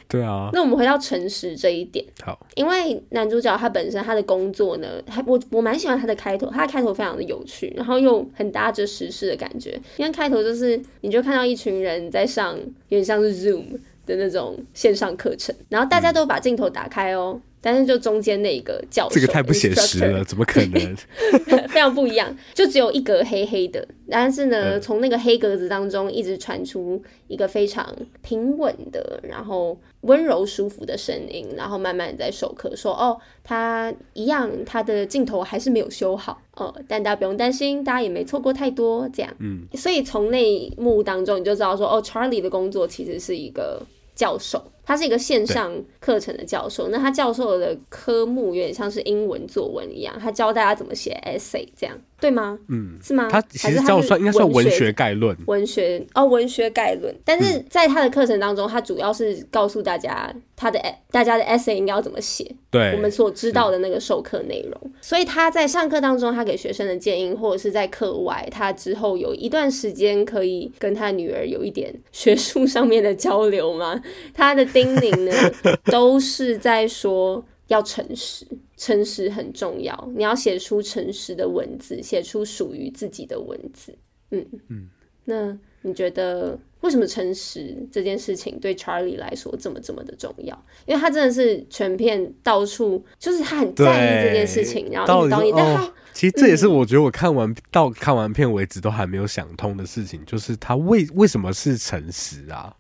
[0.07, 0.51] 对啊。
[0.53, 2.05] 那我们回到诚实这一点。
[2.23, 2.47] 好。
[2.55, 13.65] 因为男主角他本身他的工作呢，还我我蛮喜欢他的开头，他的开头非常的有趣，然后又很搭着实事的感觉，因为开头就是你就看到一群人在上，有点像是 Zoom
[14.07, 17.41] 的那种线上课程，然后大家都把镜头打开哦。
[17.67, 20.97] 但是就中间那个教授，这个太不写实了，怎么可能？
[21.67, 23.89] 非常不一样，就只有一格黑黑的。
[24.11, 43.83] 但是呢，从那个黑格子当中一直传出一个非常平稳的，然后温柔舒服的声音，然后慢慢在授课说：“哦，他一样，他的镜头还是没有修好哦，但大家不用担心，大家也没错过太多。”这样，嗯，所以从那一幕当中你就知道说：“哦，Charlie 的工作其实是一个。”
[44.15, 44.63] 教授。
[44.85, 52.59] 他是一个线上课程的教授，那他教授的科目有点像是英文作文一样，他教大家怎么写 essay，这样对吗？
[52.69, 53.29] 嗯，是吗？
[53.31, 57.15] 他其实教算应该算文学概论，文学哦，文学概论。
[57.25, 64.93] 但是在他的课程当中，他主要是告诉大家他的大家的 essay 应该要怎么写，对，我们所知道的那个授课内容。
[65.01, 73.99] 所以他在上课当中，他给学生的建议，或者是在课外，他之后有一段时间可以跟他女儿有一点学术上面的交流吗？
[74.35, 74.67] 他的。
[74.75, 78.45] 叮咛呢，都是在说要诚实，
[78.77, 80.13] 诚实很重要。
[80.15, 83.97] 你要写出诚实的文字，写出属于自己的文字。
[84.33, 84.89] 嗯嗯，
[85.25, 90.65] 那你觉得为什么诚实这件事情对 Charlie 来说这么这么的重要？
[90.87, 102.75] 因为他真的是全片到处，就是他很在意这件事情，然后导演，但他、哦、其实这也是我觉得我看完、嗯、到看完片为止都还没有想通的事情，就是他为为什么是诚实啊？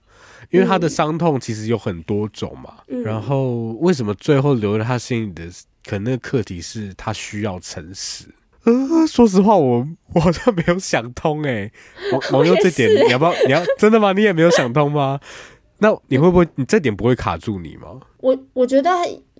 [0.50, 5.42] 因为他的伤痛其实有很多种嘛，嗯、然后为什么最后留在他心里的
[5.84, 8.26] 可能那个课题是他需要诚实？
[8.64, 11.70] 呃，说实话，我我好像没有想通哎，
[12.12, 13.34] 网网友这点你要不要？
[13.46, 14.12] 你要真的吗？
[14.12, 15.20] 你也没有想通吗？
[15.78, 16.48] 那你会不会？
[16.54, 18.00] 你这点不会卡住你吗？
[18.18, 18.90] 我我觉得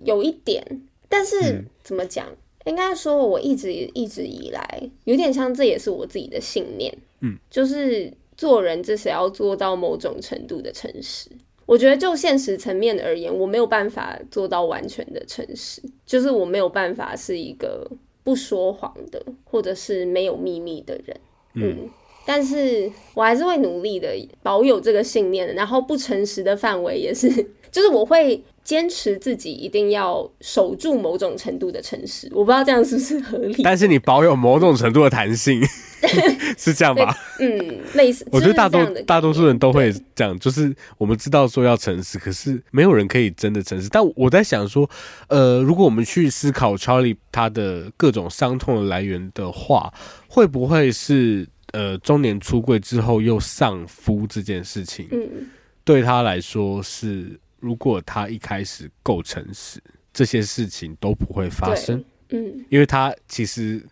[0.03, 0.63] 有一点，
[1.09, 2.27] 但是、嗯、怎么讲？
[2.65, 8.13] 应该说我一直一直以来有点像，这也是我自己的信念，嗯，就是。
[8.37, 11.29] 做人至少要做到某种程度的诚实。
[11.65, 17.89] 我觉得就现实层面而言，我没有办法做到完全的诚实，就是我没有办法是一个
[18.23, 21.17] 不说谎的，或者是没有秘密的人。
[21.55, 21.89] 嗯，嗯，
[22.23, 27.27] 但是我还是会努力的保有这个信念，然后不诚实的范围也是，
[27.75, 28.41] 就是我会。
[28.65, 33.61] 坚持自己一定要守住某种程度的诚实，我不知道这样是不是合理。
[33.61, 35.61] 但是你保有某种程度的弹性，
[36.57, 37.15] 是这样吧？
[37.39, 38.25] 嗯，类似。
[38.31, 43.87] 我觉得大多大多数人都会这样，就是我们知道说要诚实，可是没有人可以真的诚实。
[43.87, 44.89] 但我在想说，
[45.27, 49.93] 呃，如果我们去思考 Charlie 他的各种伤痛的来源的话，
[50.27, 55.07] 会不会是呃中年出柜之后又丧夫这件事情？
[55.11, 55.51] 嗯，
[55.83, 57.39] 对他来说是。
[57.59, 59.81] 如果他一开始够诚实，
[60.13, 62.03] 这些事情都不会发生。
[62.29, 63.85] 嗯，因为他其实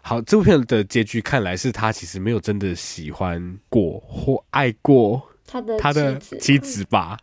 [0.00, 7.18] 好，这部片的结局看来是他其实没有真的喜欢过或爱过他的他的妻子吧。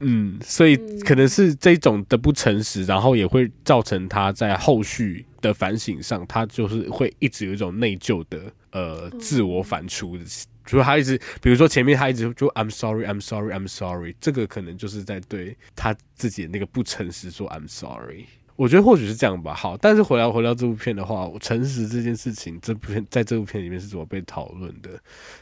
[0.00, 10.18] 嗯，所以可能是这种的不诚实，然后也会造成他在后续的反省上，他就是会一直有一种内疚的呃自我反刍
[10.64, 10.70] 的。
[10.70, 18.26] 就他一直，比如说前面他一直就 I'm sorry, I'm sorry, I'm sorry，这个可能就是在对他自己的那个不诚实说 I'm sorry。
[18.54, 19.54] 我觉得或许是这样吧。
[19.54, 24.90] 好，但是回来回到这部片的话，我诚实这件事情，这部片在这部片里面是怎么被讨论的？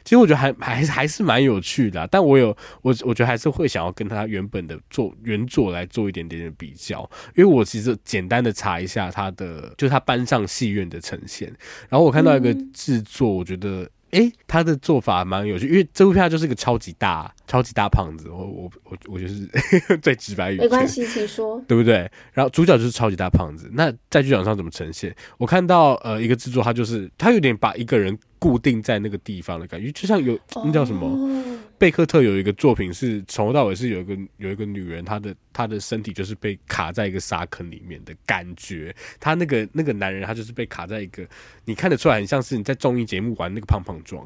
[0.04, 2.08] 其实我觉得还还还是蛮有趣的啊。
[2.10, 7.00] 但我有我我觉得还是会想要跟他原本的做原作来做一点点的比较，
[7.36, 11.52] 因为我其实简单的查一下他的，就是他搬上戏院的呈现，
[11.88, 13.90] 然后我看到一个制作，我觉得。
[14.12, 19.46] 诶、欸，他的做法蛮有趣，因为这部片就是一个超级大、超级大胖子，我我我我就是
[20.02, 22.10] 最直白语，没关系，请说， 对不对？
[22.32, 25.14] 然后主角就是超级大胖子，那在剧场上怎么呈现？
[25.38, 31.06] 我看到呃一个制作，他就是他有点把一个人固定在那个地方的感觉，就像有那叫什么？
[31.06, 38.94] 哦贝克特有一个作品是从头到尾是有一个有一个女人，她的她的身体就是被卡在一个沙坑里面的感觉。
[39.18, 41.26] 她那个那个男人，他就是被卡在一个，
[41.64, 44.22] 你看得出来很像是你在综艺节目玩那个胖胖装，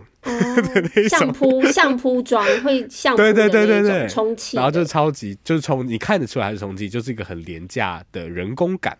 [1.09, 8.99] 相扑相扑装会相扑的那种充气，然后就超级就是从你看得出来还是充气，就是一个很廉价的人工感。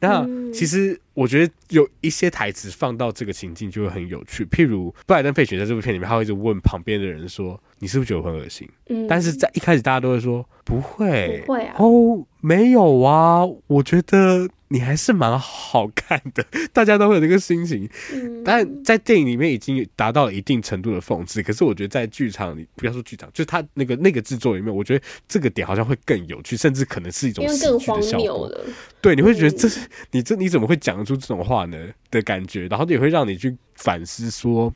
[0.00, 17.88] 那其实我觉得有一些台词放到这个情境就会很有趣，譬如布莱登·费雪在这部片里面，他会一直问旁边的人说：“你是不是觉得我很恶心？”嗯，但是在一开始大家都会说：“不会，不会啊，哦，没有啊，我觉得。”你还是蛮好看的， 大家都会有这个心情。
[18.12, 21.40] 嗯，但在电影里面已经达到了一定程度的讽刺。
[21.44, 28.52] 可是我觉得在剧场里，不要说剧场，就是他那个那个制作里面，我觉得这个点好像会更有趣，甚至可能是一种喜剧的效果。
[29.00, 29.78] 对，你会觉得这是
[30.10, 34.72] 你这你怎么会讲得出这种话呢的感觉，然后也会让你去反思说。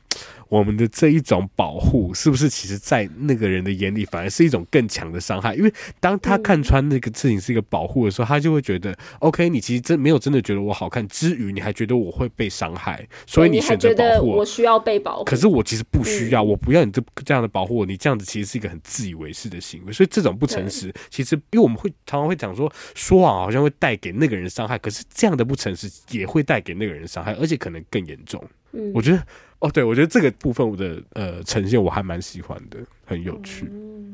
[0.49, 5.55] 我们的这一种保护，是不是其实，在那个人的眼里，反而是一种更强的伤害？
[5.55, 14.37] 因为当他看穿那个事情是一个保护的时候，他就会觉得，OK，你其实真没有真的觉得我好看，之余你还觉得我会被伤害，所以你选择保护我。
[14.37, 17.85] 我需要被保护，可是我其实不需要，我不要你这这样的保护我。
[17.85, 28.43] 你这样子其实是一个很自以为是的行为，所以这种不诚实，其实因为我们会常常会讲说，说谎好像会带给那个人伤害，可是这样的不诚实也会带给那个人伤害，而且可能更严重。
[28.71, 29.23] 嗯，我觉得。
[29.61, 33.65] 哦，对，我觉得这个部分我的呃呈现我还蛮喜欢的，很有趣。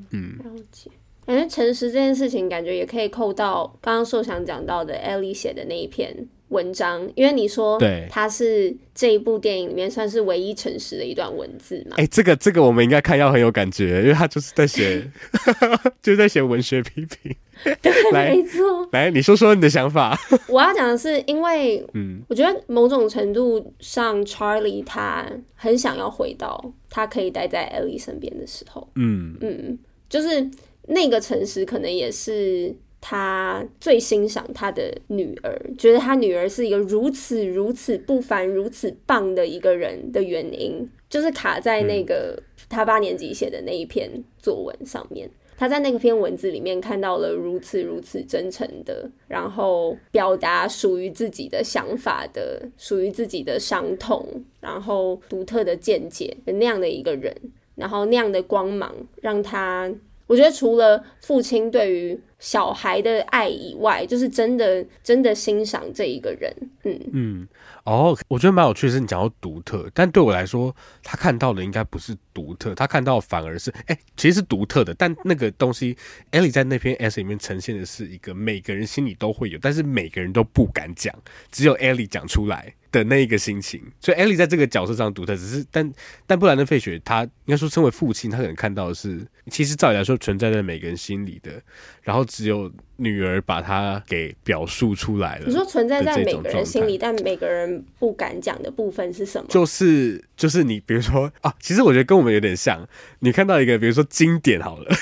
[0.10, 0.89] 嗯，了解。
[1.24, 6.28] 感觉诚实这件事情，感觉也可以扣到刚刚受想讲到的 Ellie 写的那一篇。
[6.49, 11.95] 文章，因为你说，对，他是这一部电影里面算是唯一诚实的一段文字嘛？
[11.97, 15.01] 哎、欸，这个这个我们应该看要很有感觉，因为他就是在写，
[16.01, 17.35] 就是在写文学批评。
[17.81, 18.87] 对，来没错。
[18.91, 20.17] 来，你说说你的想法。
[20.47, 25.25] 我要讲的是，因为，嗯，我觉得某种程度上，Charlie 他
[25.55, 28.87] 很想要回到他可以待在 Ellie 身边的时候。
[28.95, 29.79] 嗯嗯，
[30.09, 30.47] 就是
[30.87, 32.75] 那个诚实，可能也是。
[33.08, 45.30] 他最欣赏他的女儿，觉得他女儿是一个如此如此不凡、如此棒的一个人的原因，就是卡在那个他八年级写的那一篇作文上面。
[45.56, 54.28] 他在那个篇文字里面看到了如此如此真诚的，然后表达属于自己的想法的、属于自己的伤痛，
[54.60, 57.32] 然后独特的见解的那样的一个人，
[57.76, 58.91] 然后那样的光芒
[59.22, 59.93] 让他。
[60.28, 66.53] 我觉得除了父亲对于小孩的爱以外，就是真的真的欣赏这一个人。
[66.83, 67.47] 嗯嗯，
[67.83, 74.93] 哦，我觉得蛮有趣的是你讲到独特，但对我来说，他看到的应该不是独特，他看到反而是哎、其实是独特的。
[74.93, 75.97] 但那个东西
[76.31, 81.13] ，Ellie 在那篇 S 里面呈现的是一个每个人心里都会有，但是每个人都不敢讲，
[81.51, 83.81] 只有 Ellie 讲出来的那一个心情。
[83.99, 85.91] 所以 Ellie 在这个角色上独特，只是但
[86.27, 91.61] 但布兰登·费雪他应该说身为父亲，他可能看到的是，其实照理来说存在在每个人心里的，
[92.01, 92.71] 然后只有。
[92.97, 95.43] 女儿把她给表述出来了。
[95.47, 99.45] 你说存在在每个人心里，但每个人不敢讲的部分是什么？
[99.49, 102.88] 就是就是你，比如说啊，其实我觉得跟我们有点像。
[103.19, 104.95] 你看到一个，比如说经典好了，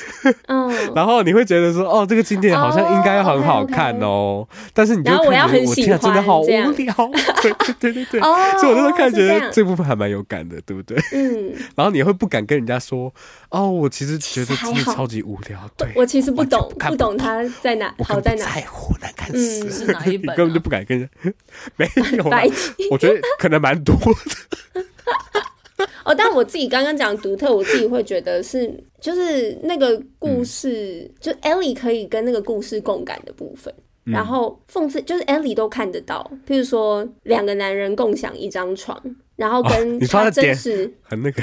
[0.47, 4.47] 嗯， 然后你会觉得说，哦，这个经典好像应该很好看哦。
[4.73, 6.73] 但是你就看觉得我天啊，真的好无聊。
[7.43, 8.21] 对对对对，
[8.59, 10.97] 所以我就会看觉得这部分还蛮有感的，对不对？
[11.13, 11.53] 嗯。
[11.77, 13.13] 然后你会不敢跟人家说，
[13.53, 15.69] 哦，我其实觉得真的超级无聊。
[15.77, 17.93] 对，我其实不懂，不懂他在哪。
[18.03, 18.43] 好在哪？
[18.55, 20.35] 在乎难看死，嗯、是哪一本、啊？
[20.35, 21.07] 根本就不敢跟人。
[21.77, 21.87] 没
[22.17, 22.41] 有啦，
[22.89, 24.81] 我觉得可能蛮多的。
[26.03, 33.71] 哦，但我自己刚刚讲独特，我自己会觉得是，就是那个故事，嗯、就 Ellie 可以跟那个故事共感的部分。
[34.05, 39.01] 嗯、然后讽刺，就是 Ellie 都看得到，譬如说两个男人共享一张床。
[39.35, 40.93] 然后跟他真实，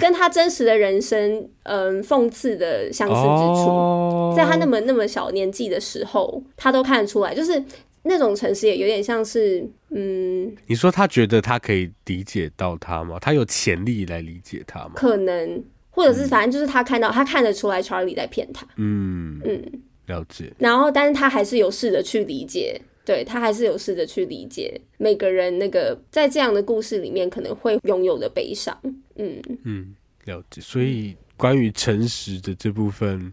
[0.01, 7.61] 跟他真实的人生，嗯，讽刺的相似之处，在他那么那么小年纪的时候，他都看得出来，就是
[8.05, 13.19] 那种诚实也有点像是，嗯，你说他觉得他可以理解到他吗？
[13.21, 14.93] 他有潜力来理解他吗？
[14.95, 19.61] 可能，或者是反正就是他看到，他看得出来 Charlie 在骗他，嗯嗯，
[20.11, 20.53] 了解。
[20.59, 22.81] 然后，但是他还是有试着去理解。
[23.03, 28.79] 对，他还是有试着去理解每个人那个在这样的故事里面可能会拥有的悲伤。
[29.17, 29.95] 嗯嗯，
[30.27, 30.61] 了解。
[30.61, 33.33] 所以关于诚实的这部分，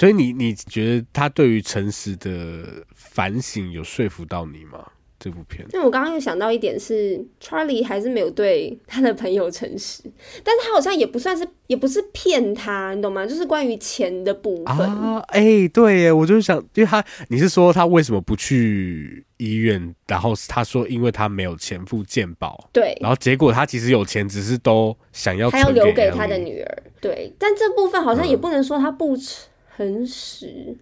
[0.00, 4.84] 所以你你觉得他对于诚实的反省有说服到你吗？
[5.18, 10.02] 这部片，那我刚刚又想到一点是，Charlie 还是没有对他的朋友诚实，
[10.42, 13.24] 但是他好像也不算是，也不是骗他，你懂吗？
[13.24, 19.94] 就是关于钱的部分啊，哎、欸，对耶，我就是想，因为他，你是说他为什么不去医院？
[20.06, 30.46] 然后他说，因为他没有钱付健保，对，然后结果他其实有钱，只是都想要，他要留给他的女儿，对，但这部分好像也不能说他不诚实。
[30.46, 30.78] 嗯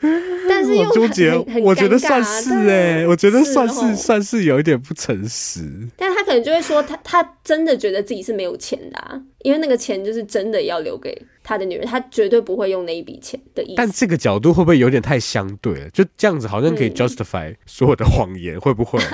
[0.48, 1.32] 但是又很纠结，
[1.62, 5.62] 我觉得算是哎、欸，我觉得算是算是有一点不诚实。
[5.96, 13.74] 但他可能就会说他，他他真的觉得自己是没有钱的啊，因为那个钱就是真的要留给他的女人，他绝对不会用那一笔钱的意思。
[13.76, 15.90] 但这个角度会不会有点太相对了？
[15.90, 19.00] 就这样子好像可以 justify 所有的谎言，嗯、会不会？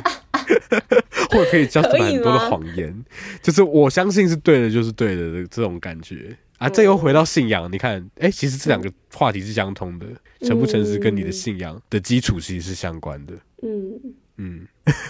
[1.31, 3.05] 或者可以 justify 很多的谎言？
[3.43, 6.37] 就是我相信是对的，就是对的这种感觉。
[6.63, 10.07] 啊，这又回到信仰，你看，哎、欸，其实这两个话题是相通的，
[10.43, 13.35] 诚不诚实跟你的信仰的基础其实是相关的。
[13.63, 14.01] 嗯
[14.37, 14.65] 嗯，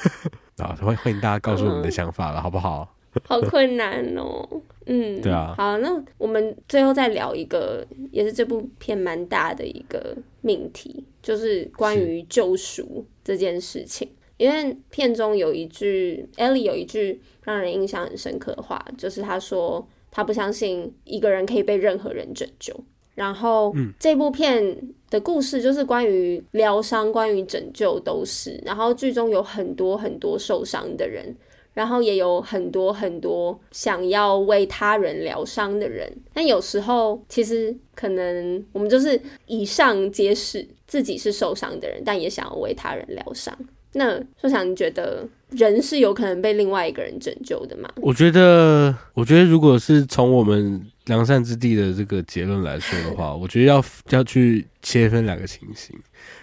[0.57, 2.97] 啊，欢欢迎大家告诉我们的想法了，嗯、好不好？
[3.25, 4.49] 好困难哦。
[4.87, 5.55] 嗯，对啊。
[5.59, 14.09] 好，那我们最后再聊一个，也是这部片蛮大的一个命题，就是关于救赎这件事情。
[14.39, 19.87] 因为片中有一句，Ellie 有一句让人印象很深刻的话，就是他说。
[20.13, 22.73] 他不相信一个人可以被任何人拯救。
[23.15, 24.79] 然后，嗯，这部片
[25.11, 28.59] 的故事就是关于疗伤，关于拯救都是。
[28.65, 31.37] 然后剧中有很多很多受伤的人，
[31.75, 36.11] 然后也有很多很多想要为他人疗伤的人。
[36.33, 43.55] 但有时候，其实可能我们就是以上皆是自己是受伤的人，但也想要为他人疗伤。
[43.95, 47.89] 那受想，你觉得人是有可能被另外一个人拯救的吗？
[47.97, 55.95] 我觉得，我觉得如果是从我们良善之地的这个结论来说的话，我觉得要要去切分两个情形，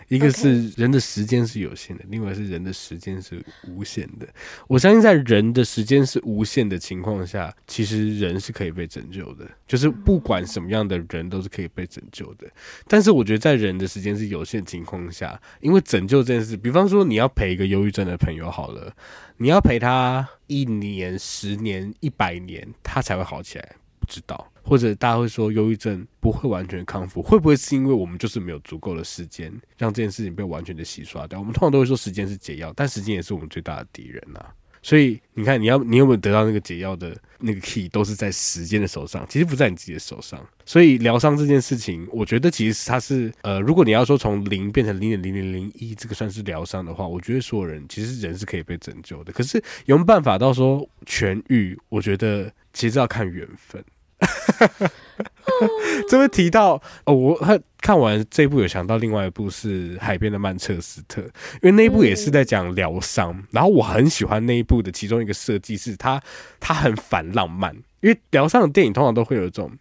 [0.09, 4.27] 一个是人的时间是有限的，另外是人的时间是无限的。
[4.67, 12.47] 我相信在人的时间是无限的情况下，其实人是可以被拯救的，就是不管什么样的人都是可以被拯救的。
[12.87, 18.91] 但是我觉得在人的时间是有限情况下，因为拯救这件事，比方说你要陪一个忧郁症的朋友好了，
[19.37, 23.75] 你要陪他一年、十年、一百年，他才会好起来。
[23.99, 31.39] 不知道，或者大家会说忧郁症不会完全康复，会不会是因为我们就是没有足够的时间让这件事情被完全的洗刷掉？
[31.39, 34.39] 我们通常都会说时间是解药，但时间也是我们最大的敌人呐。
[34.81, 40.39] 所以你看，你要你有没有得到那个解药的那个 key，都是在时间的手上，其实不在你自己的手上。
[40.65, 49.33] 所以疗伤这件事情，我觉得其实它是呃，如果你要说从零变成零点零零零一，这个算是疗伤的话，我觉得所有人其实人是可以被拯救的。
[49.33, 51.77] 可是有没有办法到说痊愈？
[51.89, 53.83] 我觉得其实要看缘分。
[56.07, 61.31] 这边提到哦，我看看完这一部有想到另外一部是《海边的曼彻斯特》，因
[61.63, 66.21] 为那一部也是在讲疗伤，然后我很喜欢那一部的其中一个设计是它，
[66.59, 69.71] 它很反浪漫，因为疗伤的电影通常都会有一种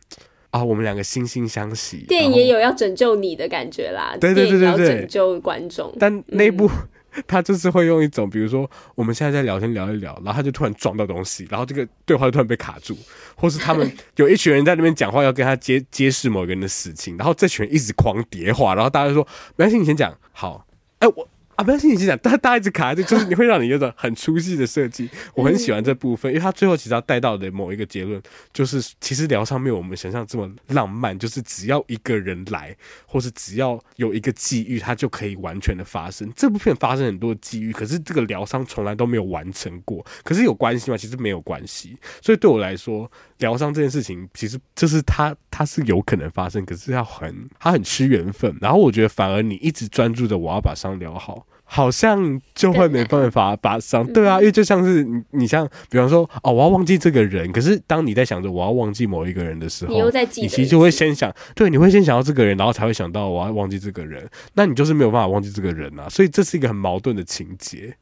[0.50, 6.66] 啊，我们两个惺惺相惜，电影也有要拯救你的感觉啦，对对对对对，拯救观众，但那一部。
[6.66, 6.88] 嗯
[7.26, 12.96] 他就是会用一种，比如说我们现在在聊天聊一聊，然后他就突然撞到东西，然后这个对话就突然被卡住，
[13.34, 20.66] 或是他们 有一群人在那边讲话，要跟他揭揭示某个人的事情，然后这群人一直狂叠话，然后大家就说没关系，你先讲，好，
[21.00, 21.28] 哎我。
[21.58, 25.10] 啊，不要心里去讲，但大家一直卡在这，就是你会让你有种很出戏的设计。
[25.34, 36.32] 我很喜欢这部分，因为他最后其实要带到的某一个结论，就是其实疗伤没有我们想象这么浪漫，就是只要一个人来，或是只要有一个际遇，它就可以完全的发生。
[36.36, 40.06] 这部片发生很多际遇，可是这个疗伤从来都没有完成过。
[40.22, 40.96] 可是有关系吗？
[40.96, 41.98] 其实没有关系。
[42.22, 48.56] 所以对我来说，疗伤这件事情，其实就是它，它是有可能发生，可是要很，它很吃缘分。
[48.60, 51.44] 然后我觉得，反而你一直专注着我要把伤疗好。
[51.70, 67.94] 好像就会没办法把伤，对啊，因为就像是你，你像比方说，哦，我要忘记这个人，可是当你在想着我要忘记某一个人的时候，你又在记，你其实就会先想，对，你会先想到这个人，然后才会想到我要忘记这个人，那你就是没有办法忘记这个人啊，所以这是一个很矛盾的情节，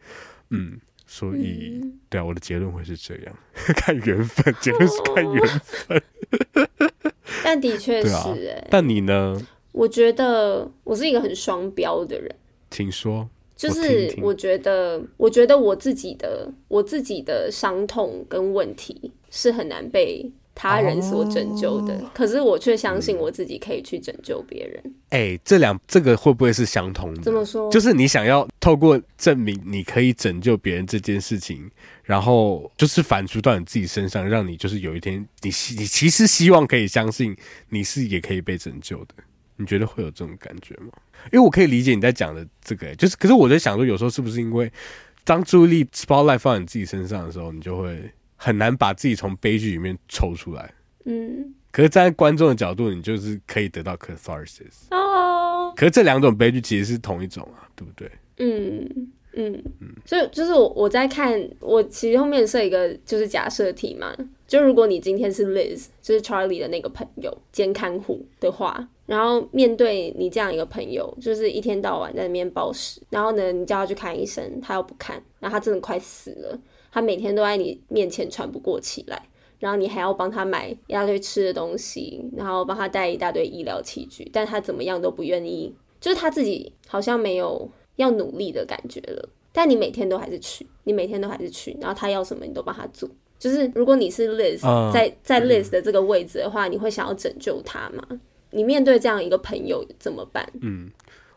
[0.51, 3.37] 嗯，所以，对啊，我的结论会是这样，
[3.75, 6.03] 看缘分，结论是看缘分，
[7.43, 9.37] 但的确是哎、欸，但你呢？
[9.73, 12.33] 我觉得我是一个很双标的人，
[12.71, 13.29] 请说。
[13.57, 24.95] 就是我觉得，我觉得我自己的我自己的伤痛跟问题是很难被他人所拯救的，哦、可是我却相信我自己可以去拯救别人。
[25.09, 27.23] 哎、欸，这两这个会不会是相同的？
[27.23, 27.71] 怎么说？
[27.71, 31.71] 就是你想要透过证明你可以拯救别人这件事情，
[32.05, 37.37] 然后就是反刍到你自己身上，让你就是有一天你希你其实希望可以相信
[37.71, 39.15] 你是也可以被拯救的。
[39.57, 40.89] 你觉得会有这种感觉吗？
[41.33, 44.71] 因为我可以理解你在讲的这个、欸，就是，可是我在想说，有时候是不是因为
[45.25, 50.73] 当注意力 spotlight 放在你自己身上的时候，你就会很难把自己从悲剧里面抽出来。
[51.05, 51.55] 嗯。
[51.73, 54.89] 可是站在观众的角度，你就是可以得到 catharsis。
[54.91, 55.73] 哦。
[55.77, 58.11] 可是这两种悲剧其实是同一种啊，对不对？
[58.39, 59.13] 嗯。
[59.39, 59.63] 嗯，
[60.07, 76.59] 所以就是我我在看，我其实后面设一个就是假设题嘛，就如果你今天是 Liz，就是 Charlie 的那个朋友兼看护的话，然后面对你这样一个朋友，就是一天到晚在那边暴食，然后呢，你叫他去看医生，他又不看，然后他真的快死了，
[76.93, 79.23] 他每天都在你面前喘不过气来，
[79.59, 87.71] 然后你还要帮他买一大堆吃的东西，然后帮他带一大堆医疗器具，但他怎么样都不愿意，就是他自己好像没有。
[87.97, 93.09] 要努力的感觉了，但你每天都还是去，你每天都还是去，然后他要什么你都帮他做。
[93.39, 94.61] 就是如果你是 Liz，
[94.93, 98.21] 在在 Liz 的这个位置的话，你会想要拯救他吗？
[98.57, 100.49] 你面对这样一个朋友怎么办？
[100.63, 100.91] 嗯，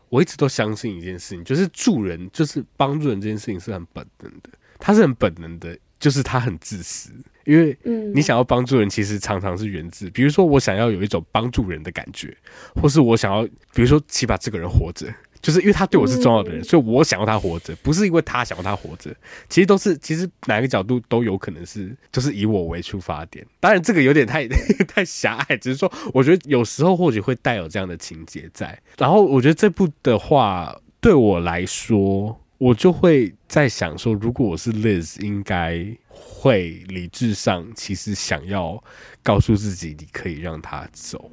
[0.08, 4.48] 我一直都相信一件事情，就是助人，就是帮助人这件事情是很本能的，
[4.78, 7.12] 他是很本能的，就是他很自私，
[7.44, 7.76] 因为
[8.14, 12.34] 你想要帮助人，其实常常是源自，比如说我想要有一种帮助人的感觉，
[12.74, 15.06] 或是我想要，比如说起码这个人活着。
[15.42, 19.10] 就是因为他对我是重要的人，所以我想要他活着，不是因为他想要他活着。
[19.48, 23.46] 其实都是，其实哪个角度都有可能是，就是以我为出发点。
[23.58, 24.46] 当然，这个有点太
[24.86, 28.78] 太狭隘，只是说，我觉得有时候或许会带有这样的情节在。
[28.98, 38.82] 然后，我觉得这部的话，对我来说，我就会在想说，如果我是 Liz，应该会理智上其实想要
[39.22, 41.30] 告诉自己，你可以让他走。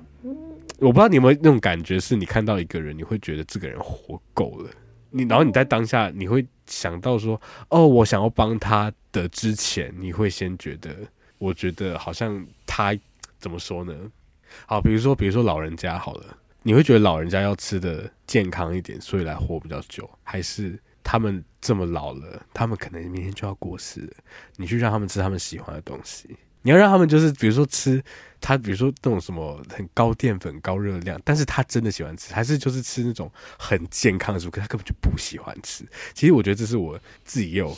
[0.79, 4.69] 我不知道你有没有那种感觉，是你看到一个人，你会觉得这个人活够了，
[5.09, 7.39] 你然后你在当下你会想到说，
[7.69, 10.95] 哦，我想要帮他的之前，你会先觉得，
[11.37, 12.95] 我觉得好像他
[13.39, 13.93] 怎么说呢？
[14.65, 24.13] 好，比如说，比如说老人家好了，你会觉得老人家要吃的健康一点，所以来活比较久，还是他们这么老了，他们可能明天就要过世了，
[24.55, 28.03] 你去让他们吃他们喜欢的东西，你要让他们就是比如说吃
[28.41, 35.85] 他，比如说那种什么很高淀粉、高热量，但是他真的喜欢吃，还是就是吃那种很健康的食物，可他根本就不喜欢吃。
[36.13, 37.75] 其实我觉得这是我自己也有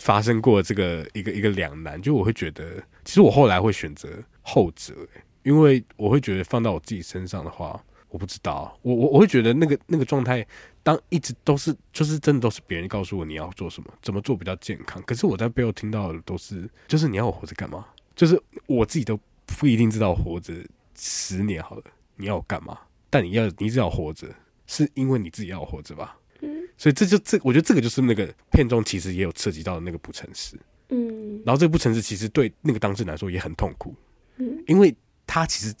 [0.00, 4.08] 发生过这个一个一个两难，就我会觉得，其实我后来会选择
[4.42, 4.94] 后者，
[5.42, 10.46] 因为我会觉得放到我自己身上的话，我不知道，我我我会觉得那个那个状态，
[10.82, 17.84] 当一直都是就是真的都是别人告诉我你要做什么，怎么做比较健康，可是我在背后听到的都是，就是你要我活着干嘛？
[18.16, 20.52] 就是我自己都不一定知道活着
[20.96, 21.84] 十年好了，
[22.16, 22.76] 你要我干嘛？
[23.08, 24.26] 但你要你只要活着，
[24.66, 26.18] 是因为你自己要活着吧？
[26.40, 30.56] 嗯，所以这就这，我觉得这个就是那个片中其实也有涉及到的那个不诚实，
[30.88, 33.94] 嗯，然后这个不诚实其实对那个当事人来说也很痛苦，
[34.38, 34.92] 嗯，因为。
[35.28, 35.74] 他其实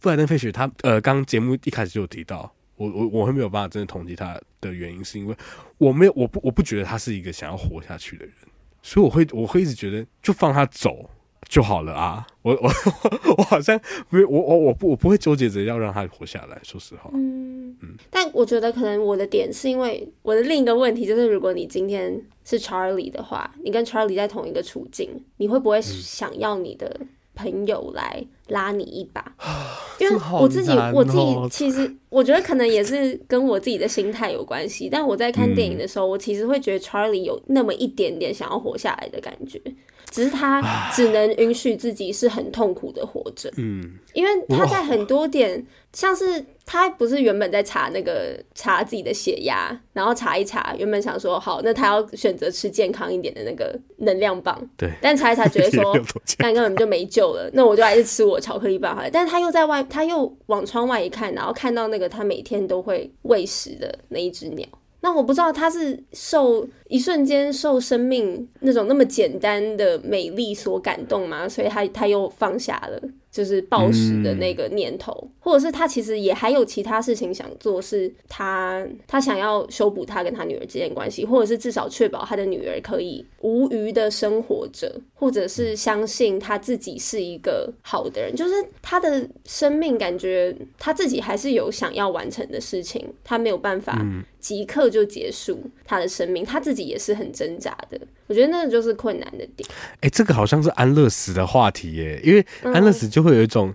[0.00, 5.34] 布莱登·费雪，他呃，刚节目一开始就有提到，我我我会没有办法真的统计他的原因，是因为
[5.78, 8.34] 我没有我不我不觉得他是一个想要活下去的人，
[8.82, 11.08] 所以我会我会一直觉得就放他走
[11.48, 12.70] 就好了啊，我我
[13.36, 13.78] 我好像
[14.10, 27.00] 没有我我我不我不会纠结着要让他活下来，说实话，嗯嗯，但我觉得可能我的点是因为我的另一个问题就是，如果你今天是 Charlie 的话，你跟 Charlie 在同一个处境，你会不会想要你的？
[27.34, 29.24] 朋友来拉你一把，
[29.98, 34.86] 因为我自己，我自己其实我觉得可能也是跟我自己的心态有关系。
[34.92, 39.58] 但我在看电影的时候，我其实会觉得 Charlie 有那么一点点想要活下来的感觉，
[40.12, 40.62] 只是他
[40.94, 43.50] 只能允许自己是很痛苦的活着。
[43.56, 46.44] 嗯，因为他在很多点像是。
[46.64, 54.56] 他不是原本在查那个查自己的血压，然后查一查，原本想说好，那他要选择吃健康一点的那个能量棒。
[54.76, 54.88] 对。
[55.02, 55.92] 但查一查，觉得说，
[56.38, 59.10] 那根本就没救了，那我就还是吃我巧克力棒好了。
[59.10, 64.66] 但是他又在外，他又往窗外一看，然后看到那个他每天都会喂食的那一只鸟。
[65.02, 71.48] 那我不知道他是受一瞬间受生命那种那么简单的美丽所感动吗？
[71.48, 73.02] 所以他他又放下了。
[73.32, 88.52] 就是暴食的那个念头，嗯、或者是他其实也还有其他事情想做，是他他想要修补他跟他女儿之间关系，或者是至少确保他的女儿可以无余的生活着，或者是相信他自己是一个好的人，就是
[88.82, 93.98] 他的生命感觉他自己还是有想要完成的事情，他没有办法
[94.38, 97.98] 即刻就结束他的生命，他自己也是很挣扎的。
[98.32, 99.68] 我觉得那个就是困难的点。
[99.96, 103.74] 哎、欸，这个好像是安乐死的话题耶，因为安乐死就会有一种，嗯、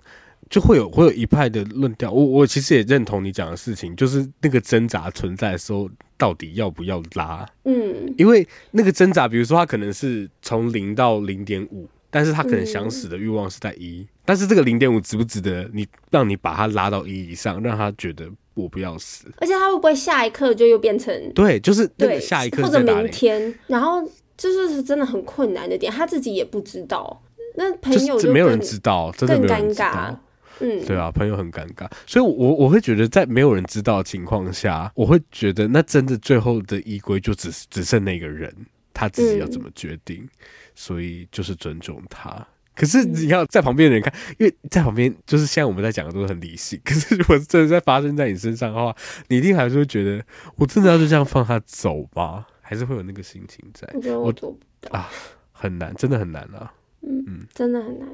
[0.50, 2.10] 就会有会有一派的论调。
[2.10, 7.48] 我我其实也认同你讲的事情，就是那个挣扎存在的时候，到底要不要拉？
[7.66, 19.26] 嗯，因为那个挣扎，比如说他可能是从零到零点五，但是他可能想死的欲望是在一、嗯，但是这个零点五值不值得你让你把它拉到一以上，让他觉得我不要死？
[19.36, 24.02] 而且他会不会下一刻就又变成对，就是对下一刻或者明天，然后。
[24.38, 27.22] 这就是真的很困难的点，他自己也不知道。
[27.56, 29.84] 那朋友就，就没有人知道，真的没有人知道。
[29.84, 30.16] 尴尬。
[30.60, 31.88] 嗯，对啊，朋友很尴尬。
[32.06, 38.52] 所以我，我我会觉得，在没有人知道的情况下，我会觉得，那真的最后的依归就只只剩那个人
[38.94, 40.18] 他自己要怎么决定。
[40.22, 40.28] 嗯。
[40.74, 42.46] 所以，就是尊重他。
[42.76, 46.80] 可是，你要在旁边的人看，因为在旁边就是现在我们在讲的都是很理性。
[46.84, 48.94] 可是，如果真的在发生在你身上的话，
[49.26, 50.24] 你一定还是会觉得，
[50.54, 52.46] 我真的要就这样放他走吗？
[52.68, 55.08] 还是会有那个心情在，我觉得我做不到啊，
[55.52, 56.70] 很难，真的很难啊。
[57.00, 58.06] 嗯嗯，真的很难。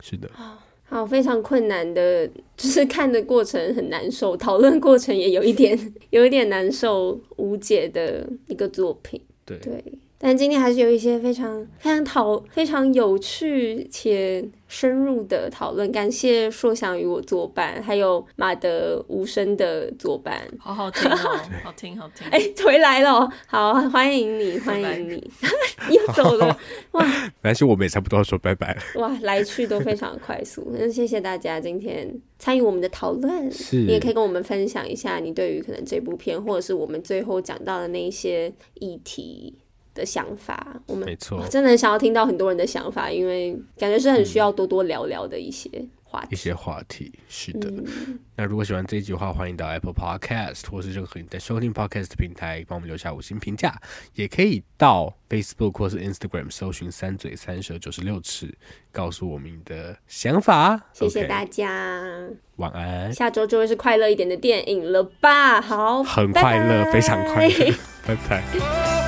[0.00, 0.26] 是的。
[0.32, 2.26] 好，好，非常困难的，
[2.56, 5.78] 就是看的过程很难受，讨论过程也有一点，
[6.08, 9.20] 有一点难受、无解的一个作品。
[9.44, 9.84] 对对。
[10.22, 21.16] 但今天还是有一些非常非常讨非常有趣且深入的讨论，感谢硕翔与我作伴，还有马德无声的作伴，好好听哦，
[21.64, 22.26] 好听好听。
[22.28, 25.30] 哎、欸，回来了，好，欢迎你，欢迎你，
[25.90, 26.54] 又走了，
[26.92, 27.02] 哇！
[27.40, 28.80] 没关系，我们也差不多要说拜拜了。
[28.96, 39.56] 哇，来去都非常快速，那谢谢大家今天参与我们的讨论，是你也可以跟我们分享一下你对于可能这部片，或者是我们最后讲到的那一些议题。
[39.94, 45.68] 的想法，我们没错，真的很想要听到很多人的想法，因为感觉是很需要多多聊聊的一些
[46.04, 46.28] 话题。
[46.30, 48.18] 一些话题是的、嗯。
[48.36, 53.80] 那如果喜欢这一集的话，欢迎到 Apple Podcast 或是任何你在收听 Podcast 的平台帮我们留下五星评价，
[54.14, 58.52] 也可以到 Facebook 或是 Instagram 搜寻“三嘴三舌九十六尺”，
[58.90, 60.80] 告诉我们你的想法。
[60.92, 62.02] 谢谢大家
[62.56, 63.12] 晚安。
[63.12, 65.60] 下周就会是快乐一点的电影了吧？
[65.60, 67.74] 好，很快乐，非常快乐，
[68.06, 68.99] 拜拜。